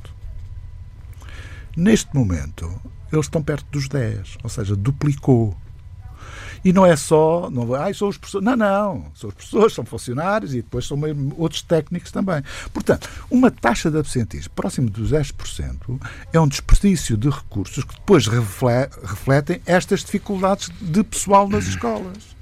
[1.75, 2.69] Neste momento,
[3.11, 5.55] eles estão perto dos 10%, ou seja, duplicou.
[6.63, 8.45] E não é só, não, ah, são os professores.
[8.45, 9.05] Não, não.
[9.15, 10.99] São os professores, são funcionários e depois são
[11.37, 12.43] outros técnicos também.
[12.73, 15.99] Portanto, uma taxa de absentismo próximo dos 10%
[16.33, 22.35] é um desperdício de recursos que depois refletem estas dificuldades de pessoal nas escolas.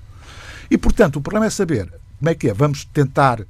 [0.70, 2.54] E, portanto, o problema é saber como é que é.
[2.54, 3.42] Vamos tentar.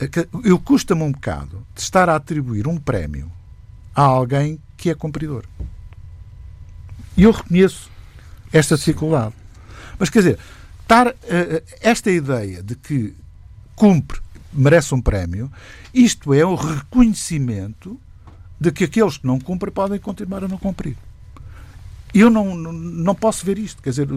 [0.00, 3.30] Eh, eu custa-me um bocado de estar a atribuir um prémio
[3.94, 5.44] a alguém que é cumpridor.
[7.16, 7.90] E eu reconheço
[8.52, 9.34] esta dificuldade.
[9.98, 10.38] Mas quer dizer,
[10.82, 11.14] estar, uh,
[11.80, 13.14] esta ideia de que
[13.74, 14.20] cumpre,
[14.52, 15.50] merece um prémio,
[15.92, 17.98] isto é o reconhecimento
[18.58, 20.96] de que aqueles que não cumprem podem continuar a não cumprir.
[22.14, 24.08] Eu não, não posso ver isto, quer dizer,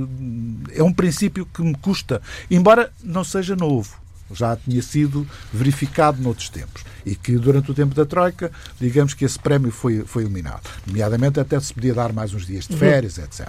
[0.73, 3.99] é um princípio que me custa, embora não seja novo
[4.31, 9.25] já tinha sido verificado noutros tempos e que durante o tempo da Troika, digamos que
[9.25, 10.69] esse prémio foi, foi eliminado.
[10.85, 12.79] Nomeadamente até se podia dar mais uns dias de uhum.
[12.79, 13.23] férias, uhum.
[13.23, 13.47] etc.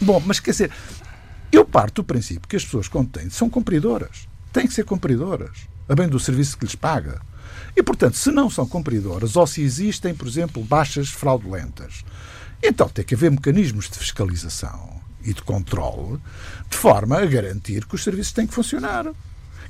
[0.00, 0.70] Bom, mas quer dizer,
[1.54, 4.28] eu parto do princípio que as pessoas, quando têm, são cumpridoras.
[4.52, 7.20] Têm que ser cumpridoras, a bem do serviço que lhes paga.
[7.76, 12.04] E, portanto, se não são cumpridoras ou se existem, por exemplo, baixas fraudulentas,
[12.62, 16.18] então tem que haver mecanismos de fiscalização e de controle
[16.68, 19.04] de forma a garantir que os serviços têm que funcionar.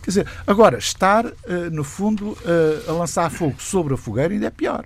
[0.03, 4.47] Quer dizer, agora, estar, eh, no fundo, eh, a lançar fogo sobre a fogueira ainda
[4.47, 4.85] é pior.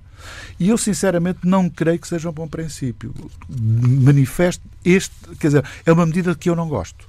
[0.58, 3.14] E eu, sinceramente, não creio que seja um bom princípio.
[3.48, 7.06] Manifesto este, quer dizer, é uma medida que eu não gosto.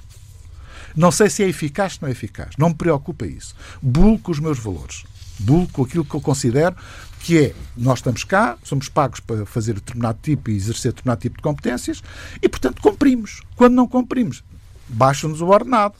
[0.95, 2.55] Não sei se é eficaz ou não é eficaz.
[2.57, 3.55] Não me preocupa isso.
[3.81, 5.03] Bulo com os meus valores.
[5.39, 6.75] Bulo com aquilo que eu considero
[7.19, 11.37] que é, nós estamos cá, somos pagos para fazer determinado tipo e exercer determinado tipo
[11.37, 12.01] de competências
[12.41, 13.41] e, portanto, cumprimos.
[13.55, 14.43] Quando não cumprimos,
[14.87, 15.95] baixam-nos o ordenado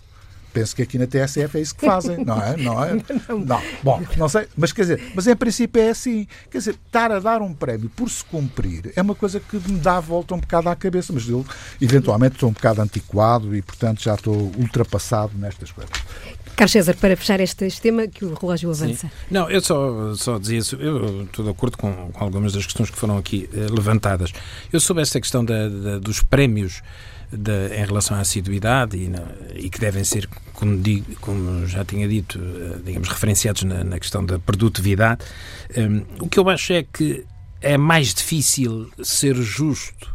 [0.53, 2.57] penso que aqui na TSF é isso que fazem, não é?
[2.57, 2.93] Não é?
[3.45, 3.61] Não.
[3.83, 6.27] Bom, não sei, mas quer dizer, mas em princípio é assim.
[6.49, 9.79] Quer dizer, estar a dar um prémio por se cumprir é uma coisa que me
[9.79, 11.45] dá a volta um bocado à cabeça, mas eu
[11.81, 15.91] eventualmente estou um bocado antiquado e, portanto, já estou ultrapassado nestas coisas.
[16.59, 19.07] Carlos César, para fechar este, este tema, que o relógio avança.
[19.07, 19.11] Sim.
[19.31, 22.89] Não, eu só, só dizia isso, eu estou de acordo com, com algumas das questões
[22.89, 24.33] que foram aqui eh, levantadas.
[24.71, 26.81] Eu soube esta questão da, da, dos prémios
[27.31, 29.23] de, em relação à assiduidade e, na,
[29.55, 33.99] e, que devem ser, como, digo, como já tinha dito, eh, digamos, referenciados na, na
[33.99, 35.23] questão da produtividade.
[35.77, 37.25] Um, o que eu acho é que
[37.61, 40.13] é mais difícil ser justo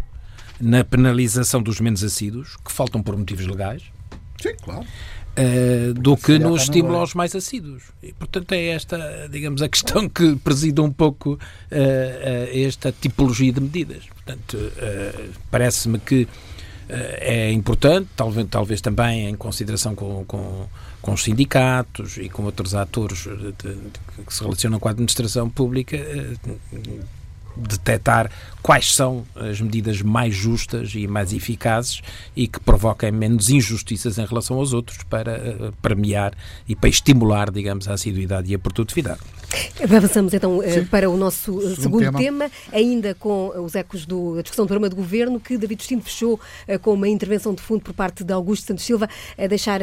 [0.60, 3.82] na penalização dos menos assíduos, que faltam por motivos legais.
[4.40, 4.86] Sim, claro.
[5.36, 7.84] Uh, do que no estímulo aos mais assíduos.
[8.00, 13.52] E, portanto, é esta, digamos, a questão que preside um pouco uh, uh, esta tipologia
[13.52, 14.04] de medidas.
[14.14, 14.56] Portanto,
[15.50, 16.28] parece-me que
[16.88, 20.66] é importante, talvez, talvez também em consideração com, com,
[21.00, 25.48] com os sindicatos e com outros atores de, de, que se relacionam com a administração
[25.48, 26.34] pública, eh,
[27.56, 28.30] detectar
[28.62, 32.02] quais são as medidas mais justas e mais eficazes
[32.34, 36.34] e que provoquem menos injustiças em relação aos outros para eh, premiar
[36.68, 39.20] e para estimular, digamos, a assiduidade e a produtividade.
[39.82, 40.84] Avançamos então eh, Sim.
[40.86, 42.48] para o nosso eh, segundo, segundo tema.
[42.48, 42.50] tema.
[42.72, 46.40] ainda com os ecos da discussão do programa de governo, que David Destino fechou
[46.82, 49.80] com uma intervenção de fundo por parte de Augusto Santos Silva, a deixar,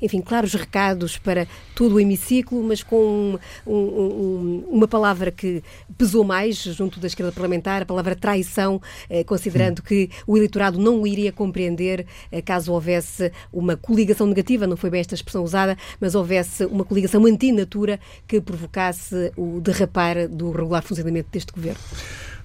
[0.00, 5.62] enfim, claros recados para todo o hemiciclo, mas com um, um, uma palavra que
[5.96, 11.02] pesou mais junto da esquerda parlamentar, a palavra traição, eh, considerando que o eleitorado não
[11.02, 15.76] o iria compreender eh, caso houvesse uma coligação negativa, não foi bem esta expressão usada,
[16.00, 21.80] mas houvesse uma coligação antinatura que provocasse o derrapar do regular funcionamento deste governo.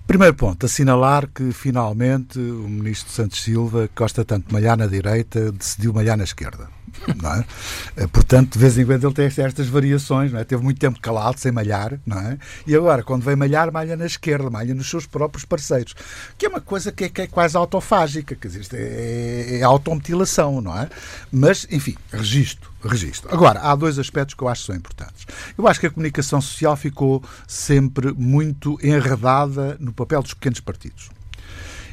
[0.07, 4.87] Primeiro ponto, assinalar que finalmente o ministro Santos Silva, que gosta tanto de malhar na
[4.87, 6.78] direita, decidiu malhar na esquerda.
[7.09, 8.03] É?
[8.03, 10.43] Eh, portanto, de vez em quando ele tem estas variações, é?
[10.43, 12.37] teve muito tempo calado, sem malhar, é?
[12.65, 15.95] e agora, quando vem malhar, malha na esquerda, malha nos seus próprios parceiros,
[16.37, 20.61] que é uma coisa que é, que é quase autofágica, quer dizer, é, é automutilação,
[20.61, 20.89] não é?
[21.31, 23.33] Mas, enfim, registro, registro.
[23.33, 25.25] Agora, há dois aspectos que eu acho que são importantes.
[25.57, 31.09] Eu acho que a comunicação social ficou sempre muito enredada no papel dos pequenos partidos.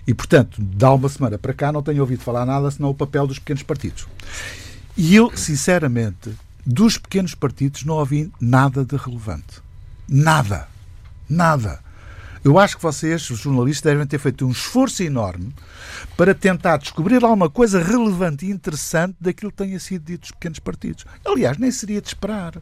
[0.06, 3.26] E, portanto, dá uma semana para cá não tenho ouvido falar nada senão o papel
[3.26, 4.06] dos pequenos partidos.
[4.96, 9.60] E eu, sinceramente, dos pequenos partidos não ouvi nada de relevante.
[10.08, 10.68] Nada.
[11.28, 11.80] Nada.
[12.42, 15.52] Eu acho que vocês, os jornalistas, devem ter feito um esforço enorme
[16.16, 20.60] para tentar descobrir alguma coisa relevante e interessante daquilo que tenha sido dito dos pequenos
[20.60, 21.04] partidos.
[21.24, 22.54] Aliás, nem seria de esperar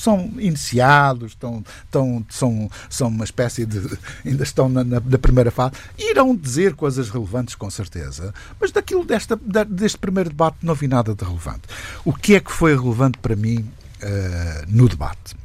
[0.00, 3.98] são iniciados, estão, estão, são, são uma espécie de.
[4.24, 9.04] ainda estão na, na, na, primeira fase, irão dizer coisas relevantes, com certeza, mas daquilo
[9.04, 11.62] desta, deste primeiro debate não vi nada de relevante.
[12.04, 15.36] O que é que foi relevante para mim uh, no debate?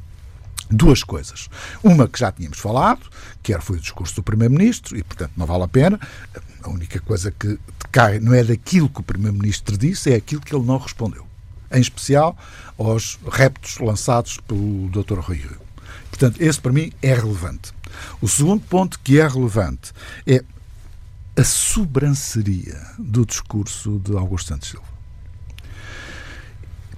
[0.70, 1.50] Duas coisas.
[1.84, 3.02] Uma que já tínhamos falado,
[3.44, 6.00] que era, foi o discurso do Primeiro-Ministro, e portanto não vale a pena.
[6.64, 7.60] A única coisa que
[7.92, 11.31] cai não é daquilo que o Primeiro-Ministro disse, é aquilo que ele não respondeu
[11.72, 12.38] em especial
[12.78, 15.20] aos reptos lançados pelo Dr.
[15.20, 15.62] Rui Rio.
[16.10, 17.72] Portanto, esse para mim é relevante.
[18.22, 19.92] O segundo ponto que é relevante
[20.26, 20.44] é
[21.36, 24.86] a sobranceria do discurso de Augusto Santos Silva.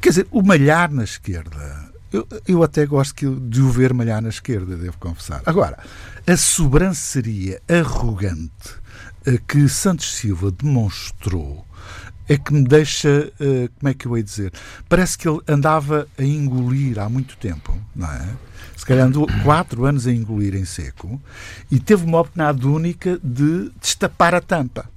[0.02, 4.30] Quer dizer, o malhar na esquerda, eu, eu até gosto de o ver malhar na
[4.30, 5.42] esquerda, devo confessar.
[5.46, 5.80] Agora,
[6.28, 8.84] a sobranceria arrogante
[9.48, 11.66] que Santos Silva demonstrou
[12.28, 14.54] é que me deixa, uh, como é que eu ia dizer?
[14.88, 18.28] Parece que ele andava a engolir há muito tempo, não é?
[18.76, 21.22] Se calhar andou quatro anos a engolir em seco
[21.72, 24.90] e teve uma oportunidade única de destapar a tampa.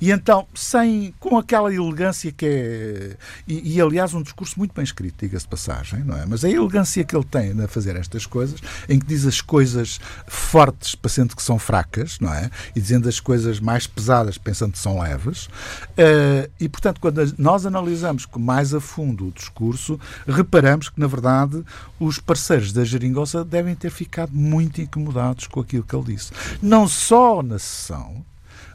[0.00, 3.16] E então, sem, com aquela elegância que é.
[3.46, 6.26] E, e aliás, um discurso muito bem escrito, diga-se passagem, não é?
[6.26, 10.00] Mas a elegância que ele tem a fazer estas coisas, em que diz as coisas
[10.26, 12.50] fortes parecendo que são fracas, não é?
[12.74, 15.46] E dizendo as coisas mais pesadas pensando que são leves.
[15.46, 21.06] Uh, e, portanto, quando nós analisamos com mais a fundo o discurso, reparamos que, na
[21.06, 21.64] verdade,
[22.00, 26.32] os parceiros da geringonça devem ter ficado muito incomodados com aquilo que ele disse.
[26.60, 28.24] Não só na sessão,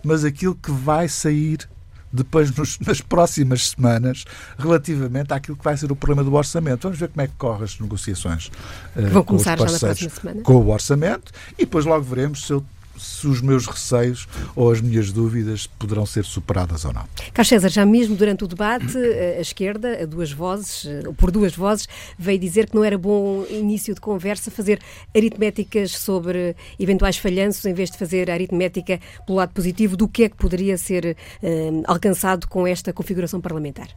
[0.07, 1.67] mas aquilo que vai sair
[2.11, 4.23] depois nos, nas próximas semanas
[4.57, 6.83] relativamente àquilo que vai ser o problema do orçamento.
[6.83, 8.47] Vamos ver como é que correm as negociações
[8.95, 10.41] uh, Vão começar já na próxima semana.
[10.41, 12.63] com o orçamento e depois logo veremos se eu
[12.99, 17.03] se os meus receios ou as minhas dúvidas poderão ser superadas ou não.
[17.33, 20.85] Carlos César, já mesmo durante o debate, a esquerda, a duas vozes,
[21.17, 24.79] por duas vozes, veio dizer que não era bom início de conversa fazer
[25.15, 30.23] aritméticas sobre eventuais falhanços em vez de fazer a aritmética pelo lado positivo do que
[30.23, 33.89] é que poderia ser uh, alcançado com esta configuração parlamentar.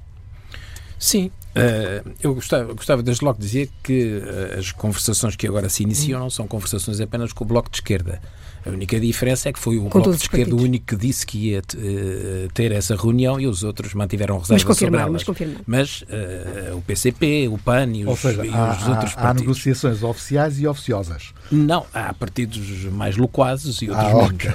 [0.99, 4.23] Sim, uh, eu gostava, gostava desde logo de dizer que
[4.59, 8.21] as conversações que agora se iniciam não são conversações apenas com o Bloco de Esquerda.
[8.65, 11.25] A única diferença é que foi o Com Bloco de Esquerda o único que disse
[11.25, 15.13] que ia uh, ter essa reunião e os outros mantiveram reservas sobre elas.
[15.13, 15.63] Mas, confirmar.
[15.67, 19.17] mas uh, o PCP, o PAN e os, seja, e há, os outros há, partidos.
[19.17, 21.33] Há negociações oficiais e oficiosas.
[21.51, 24.31] Não, há partidos mais loquazes e outros ah, menos.
[24.31, 24.53] Okay.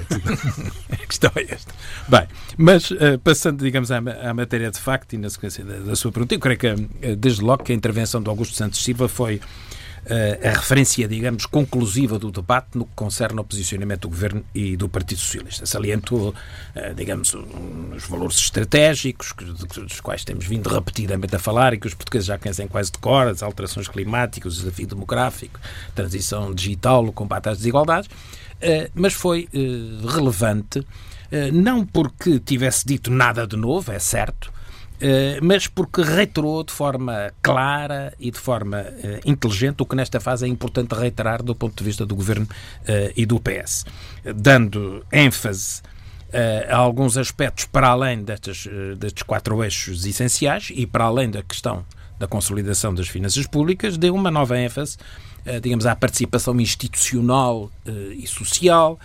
[1.03, 1.73] a questão é esta.
[2.07, 5.95] Bem, mas uh, passando, digamos, à, à, matéria de facto e na sequência da, da
[5.95, 9.41] sua pergunta, eu creio que desde logo que a intervenção de Augusto Santos Silva foi
[10.43, 14.87] a referência, digamos, conclusiva do debate no que concerne ao posicionamento do Governo e do
[14.87, 15.65] Partido Socialista.
[15.65, 16.33] Salientou,
[16.75, 21.93] eh, digamos, os valores estratégicos, dos quais temos vindo repetidamente a falar e que os
[21.95, 25.59] portugueses já conhecem quase de cor, as alterações climáticas, o desafio demográfico,
[25.95, 28.09] transição digital, o combate às desigualdades,
[28.61, 30.85] eh, mas foi eh, relevante
[31.51, 34.64] não porque tivesse dito nada de novo, é certo, eh,
[35.41, 40.45] mas porque reiterou de forma clara e de forma uh, inteligente o que nesta fase
[40.45, 43.85] é importante reiterar do ponto de vista do Governo uh, e do PS,
[44.35, 45.81] dando ênfase
[46.67, 51.85] a alguns aspectos para além destes, destes quatro eixos essenciais e para além da questão
[52.19, 54.97] da consolidação das finanças públicas, deu uma nova ênfase,
[55.61, 57.71] digamos, à participação institucional
[58.17, 58.99] e social,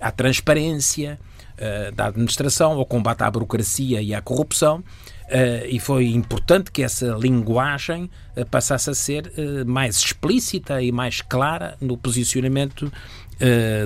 [0.00, 1.18] à transparência,
[1.56, 4.78] uh, da administração, ao combate à burocracia e à corrupção.
[4.78, 9.32] Uh, e foi importante que essa linguagem uh, passasse a ser
[9.66, 12.92] mais explícita e mais clara no posicionamento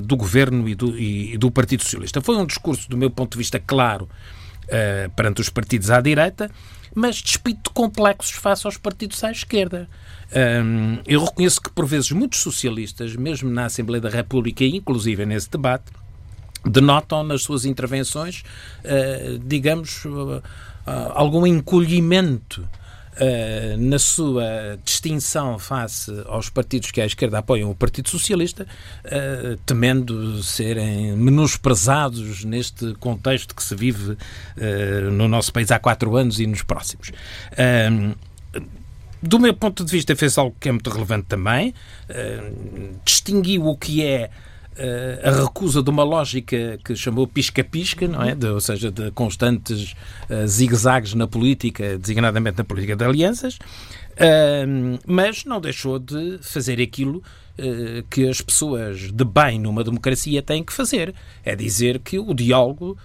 [0.05, 2.21] do governo e do, e, do Partido Socialista.
[2.21, 4.09] Foi um discurso, do meu ponto de vista, claro
[5.17, 6.49] perante os partidos à direita,
[6.95, 9.89] mas despido de complexos face aos partidos à esquerda.
[10.65, 15.51] Um, eu reconheço que, por vezes, muitos socialistas, mesmo na Assembleia da República, inclusive nesse
[15.51, 15.85] debate,
[16.65, 18.43] denotam nas suas intervenções,
[18.85, 20.43] uh, digamos, uh,
[21.15, 22.67] algum encolhimento
[23.13, 28.67] Uh, na sua distinção face aos partidos que à esquerda apoiam o Partido Socialista,
[29.67, 34.17] temendo serem menosprezados neste contexto que se vive
[35.13, 37.13] no nosso país há quatro anos e nos próximos.
[39.21, 41.75] do meu ponto de vista, fez algo que é muito relevante também,
[43.05, 44.31] distinguiu o que é
[45.23, 48.35] a recusa de uma lógica que chamou pisca-pisca, não é?
[48.35, 49.95] De, ou seja, de constantes
[50.29, 56.81] uh, zigue-zagues na política, designadamente na política de alianças, uh, mas não deixou de fazer
[56.81, 57.23] aquilo
[58.09, 61.15] que as pessoas de bem numa democracia têm que fazer.
[61.45, 62.97] É dizer que o diálogo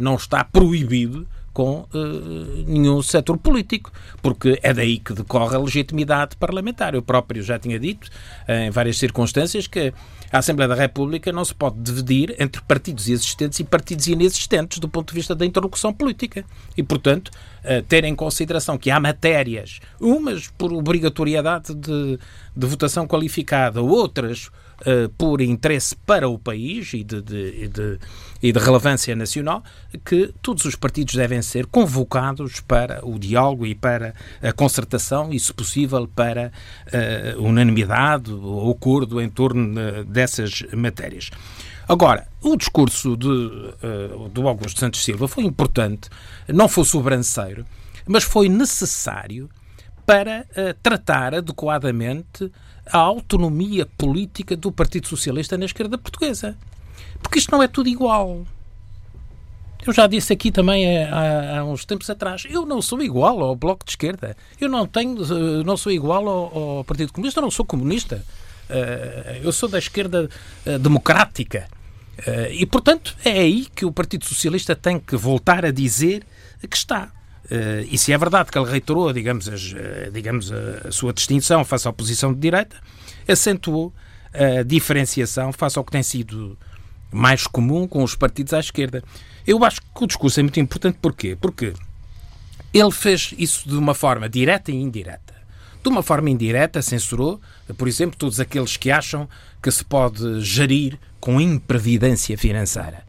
[0.00, 6.36] não está proibido com uh, nenhum setor político, porque é daí que decorre a legitimidade
[6.36, 6.94] parlamentar.
[6.94, 8.08] Eu próprio já tinha dito,
[8.48, 9.92] em várias circunstâncias, que
[10.30, 14.88] a Assembleia da República não se pode dividir entre partidos existentes e partidos inexistentes do
[14.88, 16.44] ponto de vista da interlocução política.
[16.76, 22.18] E, portanto, uh, ter em consideração que há matérias, umas por obrigatoriedade de,
[22.54, 24.50] de votação qualificada, outras
[24.80, 27.98] uh, por interesse para o país e de, de, de,
[28.42, 29.62] e de relevância nacional,
[30.04, 35.40] que todos os partidos devem ser convocados para o diálogo e para a concertação e,
[35.40, 36.52] se possível, para
[36.86, 41.30] uh, unanimidade ou acordo em torno dessas matérias.
[41.88, 46.10] Agora, o discurso de, uh, do Augusto Santos Silva foi importante,
[46.46, 47.64] não foi sobranceiro,
[48.06, 49.48] mas foi necessário
[50.04, 52.52] para uh, tratar adequadamente
[52.90, 56.56] a autonomia política do Partido Socialista na esquerda portuguesa.
[57.22, 58.46] Porque isto não é tudo igual.
[59.86, 63.42] Eu já disse aqui também eh, há, há, uns tempos atrás, eu não sou igual
[63.42, 64.36] ao Bloco de Esquerda.
[64.60, 68.24] Eu não tenho, eh, não sou igual ao, ao Partido Comunista, eu não sou comunista.
[68.68, 70.28] Uh, eu sou da esquerda
[70.80, 71.66] democrática.
[72.50, 76.22] E, portanto, é aí que o Partido Socialista tem que voltar a dizer
[76.68, 77.10] que está.
[77.50, 81.64] Uh, e se é verdade que ele reiterou, digamos, as, uh, digamos a, sua distinção
[81.64, 82.76] face à oposição de direita,
[83.26, 83.92] acentuou
[84.32, 86.56] a diferenciação face ao que tem sido
[87.10, 89.02] mais comum com os partidos à esquerda.
[89.46, 91.36] Eu acho que o discurso é muito importante porquê?
[91.40, 91.72] Porque
[92.72, 95.34] ele fez isso de uma forma direta e indireta.
[95.82, 97.40] De uma forma indireta, censurou,
[97.78, 99.26] por exemplo, todos aqueles que acham
[99.62, 103.07] que se pode gerir com imprevidência financeira.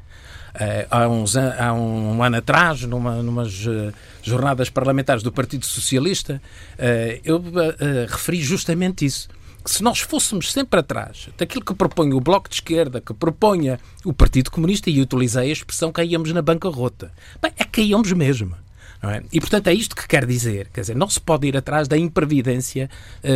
[0.56, 6.42] Uh, há, uns, há um ano atrás, numa, numas uh, jornadas parlamentares do Partido Socialista,
[6.76, 7.44] uh, eu
[8.08, 9.30] referi justamente isso.
[9.64, 13.80] Que se nós fôssemos sempre atrás daquilo que propõe o Bloco de Esquerda, que proponha
[14.06, 17.12] o Partido Comunista, e utilizei a expressão caíamos na bancarrota.
[17.42, 18.56] Bem, é caíamos mesmo.
[19.04, 19.22] É?
[19.32, 20.70] E, portanto, é isto que quer dizer.
[20.74, 22.90] Quer dizer, não se pode ir atrás da imprevidência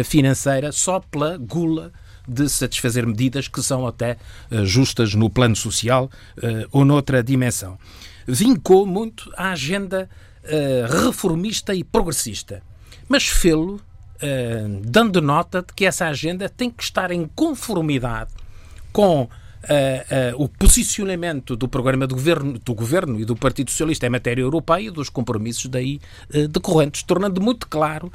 [0.03, 1.91] financeira só pela gula
[2.27, 4.17] de satisfazer medidas que são até
[4.51, 7.77] uh, justas no plano social uh, ou noutra dimensão.
[8.27, 10.09] Vincou muito a agenda
[10.43, 12.61] uh, reformista e progressista,
[13.07, 13.81] mas fê-lo
[14.83, 18.31] dando nota de que essa agenda tem que estar em conformidade
[18.93, 19.27] com
[19.63, 24.09] Uh, uh, o posicionamento do programa do governo, do governo e do Partido Socialista em
[24.09, 26.01] matéria europeia e dos compromissos daí
[26.35, 28.11] uh, decorrentes, tornando muito claro,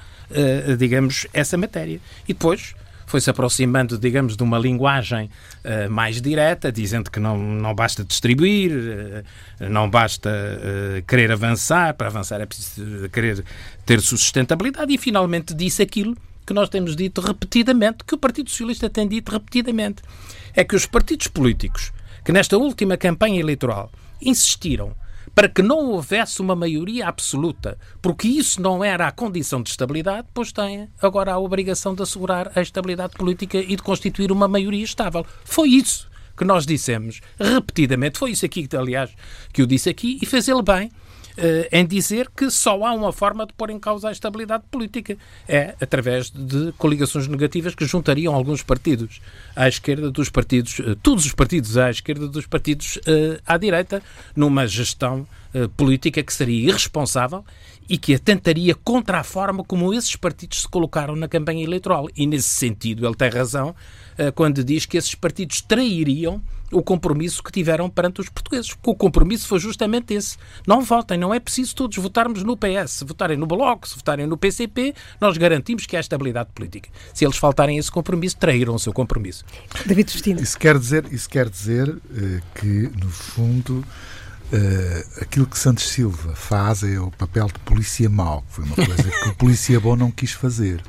[0.77, 2.03] digamos, essa matéria.
[2.25, 2.75] E depois
[3.09, 5.31] foi-se aproximando, digamos, de uma linguagem
[5.65, 11.95] uh, mais direta, dizendo que não, não basta distribuir, uh, não basta uh, querer avançar,
[11.95, 13.45] para avançar é preciso querer
[13.87, 18.89] ter sustentabilidade, e finalmente disse aquilo que nós temos dito repetidamente, que o Partido Socialista
[18.89, 20.03] tem dito repetidamente,
[20.55, 21.93] é que os partidos políticos
[22.25, 23.91] que nesta última campanha eleitoral
[24.21, 24.95] insistiram
[25.39, 30.27] para que não houvesse uma maioria absoluta, porque isso não era a condição de estabilidade,
[30.35, 34.83] pois tem agora a obrigação de assegurar a estabilidade política e de constituir uma maioria
[34.83, 35.25] estável.
[35.45, 38.19] Foi isso que nós dissemos repetidamente.
[38.19, 39.13] Foi isso aqui, aliás,
[39.53, 40.91] que eu disse aqui e fez ele bem
[41.71, 45.17] em dizer que só há uma forma de pôr em causa a estabilidade política.
[45.47, 49.21] É através de coligações negativas que juntariam alguns partidos
[49.55, 54.03] à esquerda dos partidos, eh, todos os partidos à esquerda dos partidos eh, à direita,
[54.35, 55.27] numa gestão
[55.79, 57.43] política que seria irresponsável
[57.89, 62.07] e que atentaria contra a forma como esses partidos se colocaram na campanha eleitoral.
[62.15, 63.75] E nesse sentido ele tem razão
[64.35, 66.43] quando diz que esses partidos trairiam
[66.73, 68.73] o compromisso que tiveram perante os portugueses.
[68.75, 70.37] Porque o compromisso foi justamente esse.
[70.67, 72.91] Não votem, não é preciso todos votarmos no PS.
[72.91, 76.89] Se votarem no Bloco, se votarem no PCP, nós garantimos que há estabilidade política.
[77.15, 79.45] Se eles faltarem esse compromisso, traíram o seu compromisso.
[79.87, 80.41] David Justino.
[80.41, 82.01] Isso quer dizer, isso quer dizer uh,
[82.55, 83.85] que, no fundo,
[84.51, 88.77] Uh, aquilo que Santos Silva faz é o papel de polícia mau, que foi uma
[88.77, 90.83] coisa que o polícia bom não quis fazer.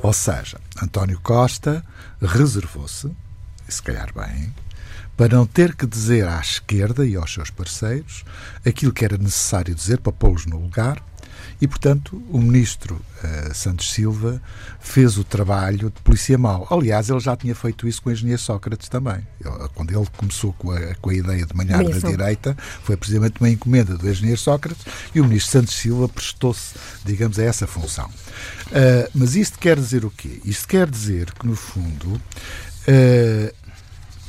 [0.00, 1.84] Ou seja, António Costa
[2.20, 3.10] reservou-se,
[3.68, 4.54] se calhar bem,
[5.16, 8.24] para não ter que dizer à esquerda e aos seus parceiros
[8.64, 11.02] aquilo que era necessário dizer para pô-los no lugar
[11.62, 14.42] e, portanto, o ministro uh, Santos Silva
[14.80, 16.66] fez o trabalho de polícia mau.
[16.68, 19.24] Aliás, ele já tinha feito isso com o engenheiro Sócrates também.
[19.40, 23.40] Ele, quando ele começou com a, com a ideia de manhar da direita, foi precisamente
[23.40, 24.84] uma encomenda do engenheiro Sócrates
[25.14, 28.06] e o ministro Santos Silva prestou-se, digamos, a essa função.
[28.06, 30.40] Uh, mas isto quer dizer o quê?
[30.44, 33.54] Isto quer dizer que, no fundo, uh,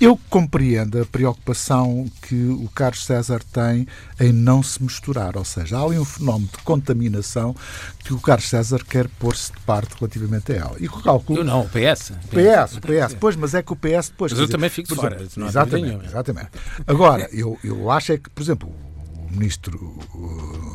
[0.04, 3.88] eu compreendo a preocupação que o Carlos César tem
[4.20, 7.56] em não se misturar, ou seja, há ali um fenómeno de contaminação
[8.04, 10.76] que o Carlos César quer pôr-se de parte relativamente a ela.
[10.80, 11.40] E o cálculo...
[11.40, 12.12] Eu não, o PS.
[12.30, 14.32] PS, o PS, pois, mas é que o PS depois...
[14.32, 16.50] Mas eu dizer, também fico fora, exemplo, exatamente, exatamente.
[16.86, 18.76] Agora, eu, eu acho é que, por exemplo,
[19.34, 19.98] ministro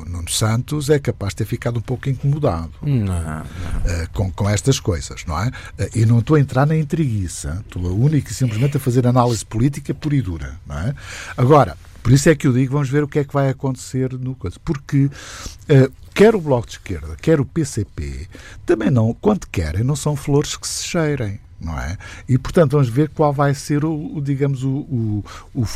[0.07, 3.41] Nuno Santos é capaz de ter ficado um pouco incomodado não, não.
[3.43, 5.49] Uh, com, com estas coisas, não é?
[5.49, 5.53] Uh,
[5.95, 9.45] e não estou a entrar na intriguiça, estou a única e simplesmente a fazer análise
[9.45, 10.95] política pura e dura, não é?
[11.37, 14.13] Agora, por isso é que eu digo, vamos ver o que é que vai acontecer
[14.15, 14.57] no coisa.
[14.65, 18.29] Porque uh, quer o Bloco de Esquerda, quer o PCP,
[18.65, 21.97] também não, quando querem, não são flores que se cheirem não é?
[22.29, 25.67] E portanto vamos ver qual vai ser o, o digamos o, o, o,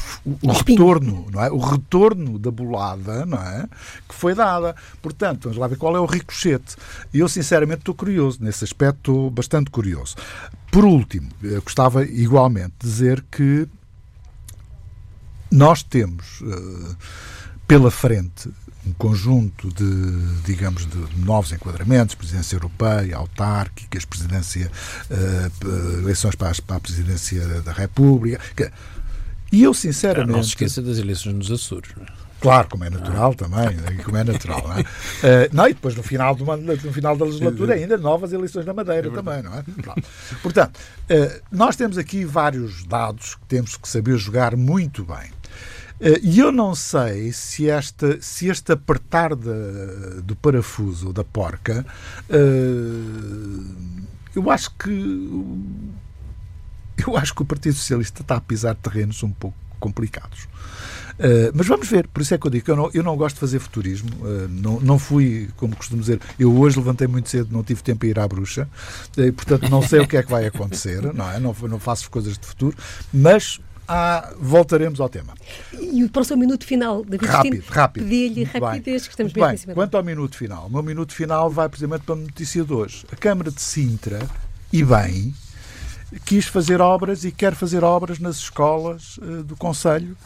[0.43, 1.51] o retorno, não é?
[1.51, 3.68] O retorno da bolada, não é?
[4.09, 4.74] Que foi dada.
[5.01, 6.76] Portanto, vamos lá ver qual é o ricochete.
[7.12, 10.16] E eu sinceramente estou curioso nesse aspecto, estou bastante curioso.
[10.70, 11.28] Por último,
[11.64, 13.68] gostava igualmente de dizer que
[15.51, 16.97] nós temos uh,
[17.66, 18.51] pela frente
[18.87, 24.70] um conjunto de, digamos, de novos enquadramentos, presidência europeia, autárquicas, presidência,
[25.11, 28.72] uh, eleições para, a presidência da República.
[29.53, 30.33] E eu, sinceramente...
[30.33, 31.91] Não se esqueça das eleições nos Açores.
[31.97, 32.22] Não é?
[32.43, 34.66] Claro, como é natural também, como é natural.
[34.66, 34.80] Não, é?
[34.80, 34.85] uh,
[35.53, 39.07] não e depois no final, uma, no final da legislatura ainda novas eleições na Madeira
[39.07, 39.62] é também, não é?
[40.43, 45.30] Portanto, uh, nós temos aqui vários dados que temos que saber jogar muito bem.
[46.03, 51.86] Eh, e eu não sei se, esta, se este apertar do parafuso da porca,
[52.28, 53.64] uh,
[54.34, 54.90] eu acho que
[57.07, 60.48] eu acho que o Partido Socialista está a pisar terrenos um pouco complicados.
[61.12, 63.16] Uh, mas vamos ver, por isso é que eu digo que eu não, eu não
[63.16, 67.28] gosto de fazer futurismo, uh, não, não fui, como costumo dizer, eu hoje levantei muito
[67.28, 68.68] cedo, não tive tempo a ir à bruxa,
[69.18, 71.38] uh, portanto não sei o que é que vai acontecer, não é?
[71.38, 72.76] Não, não faço coisas de futuro,
[73.12, 75.35] mas ah, voltaremos ao tema.
[75.72, 78.05] E para o seu minuto final, David Rápido, rápido.
[78.05, 81.68] Pedir-lhe rapidez, que estamos bem, bem Quanto ao minuto final, o meu minuto final vai
[81.68, 83.05] precisamente para a notícia de hoje.
[83.12, 84.20] A Câmara de Sintra,
[84.72, 85.35] e bem,
[86.24, 90.16] quis fazer obras e quer fazer obras nas escolas uh, do Conselho,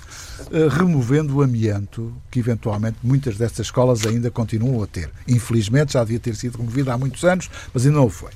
[0.41, 5.11] uh, removendo o amianto que eventualmente muitas dessas escolas ainda continuam a ter.
[5.27, 8.31] Infelizmente já devia ter sido removida há muitos anos, mas ainda não o foi.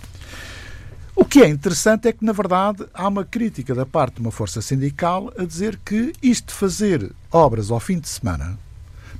[1.20, 4.30] O que é interessante é que, na verdade, há uma crítica da parte de uma
[4.30, 8.58] força sindical a dizer que isto de fazer obras ao fim de semana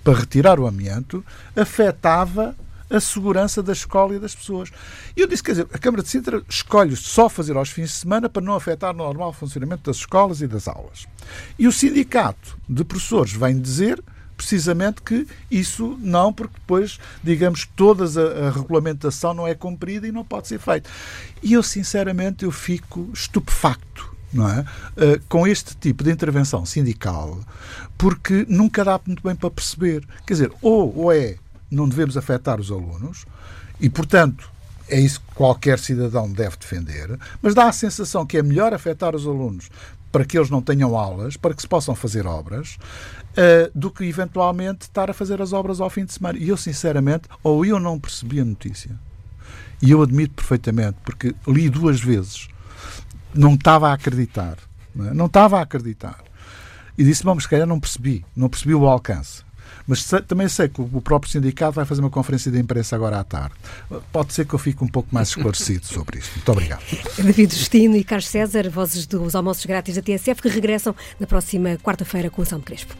[0.03, 1.22] para retirar o amianto
[1.55, 2.57] afetava
[2.88, 4.70] a segurança da escola e das pessoas.
[5.14, 7.96] E eu disse, quer dizer, a Câmara de Sintra escolhe só fazer aos fins de
[7.96, 11.07] semana para não afetar o normal funcionamento das escolas e das aulas.
[11.59, 14.03] E o sindicato de professores vem dizer
[14.41, 20.12] precisamente que isso não, porque depois, digamos, toda a, a, regulamentação não é cumprida e
[20.12, 20.88] não pode ser feita.
[21.43, 24.09] E eu, sinceramente, eu fico estupefacto.
[24.32, 24.61] É?
[25.16, 27.41] Uh, com este tipo de intervenção sindical,
[27.99, 30.07] porque nunca dá muito bem para perceber.
[30.24, 31.34] Quer dizer, ou, ou é
[31.68, 33.26] não devemos afetar os alunos,
[33.80, 34.49] e portanto
[34.88, 39.16] é isso que qualquer cidadão deve defender, mas dá a sensação que é melhor afetar
[39.16, 39.68] os alunos
[40.11, 42.76] para que eles não tenham aulas, para que se possam fazer obras,
[43.32, 46.38] uh, do que eventualmente estar a fazer as obras ao fim de semana.
[46.38, 48.98] E eu, sinceramente, ou eu não percebi a notícia,
[49.82, 52.48] e eu admito perfeitamente, porque li duas vezes,
[53.34, 54.56] não estava a acreditar.
[54.94, 55.14] Não, é?
[55.14, 56.18] não estava a acreditar.
[56.98, 59.42] E disse: mas se calhar não percebi, não percebi o alcance.
[59.86, 63.24] Mas também sei que o próprio sindicato vai fazer uma conferência de imprensa agora à
[63.24, 63.54] tarde.
[64.12, 66.34] Pode ser que eu fique um pouco mais esclarecido sobre isto.
[66.36, 66.82] Muito obrigado.
[67.16, 71.76] David Justino e Carlos César, vozes dos almoços grátis da TSF, que regressam na próxima
[71.78, 72.94] quarta-feira com o São Crespo.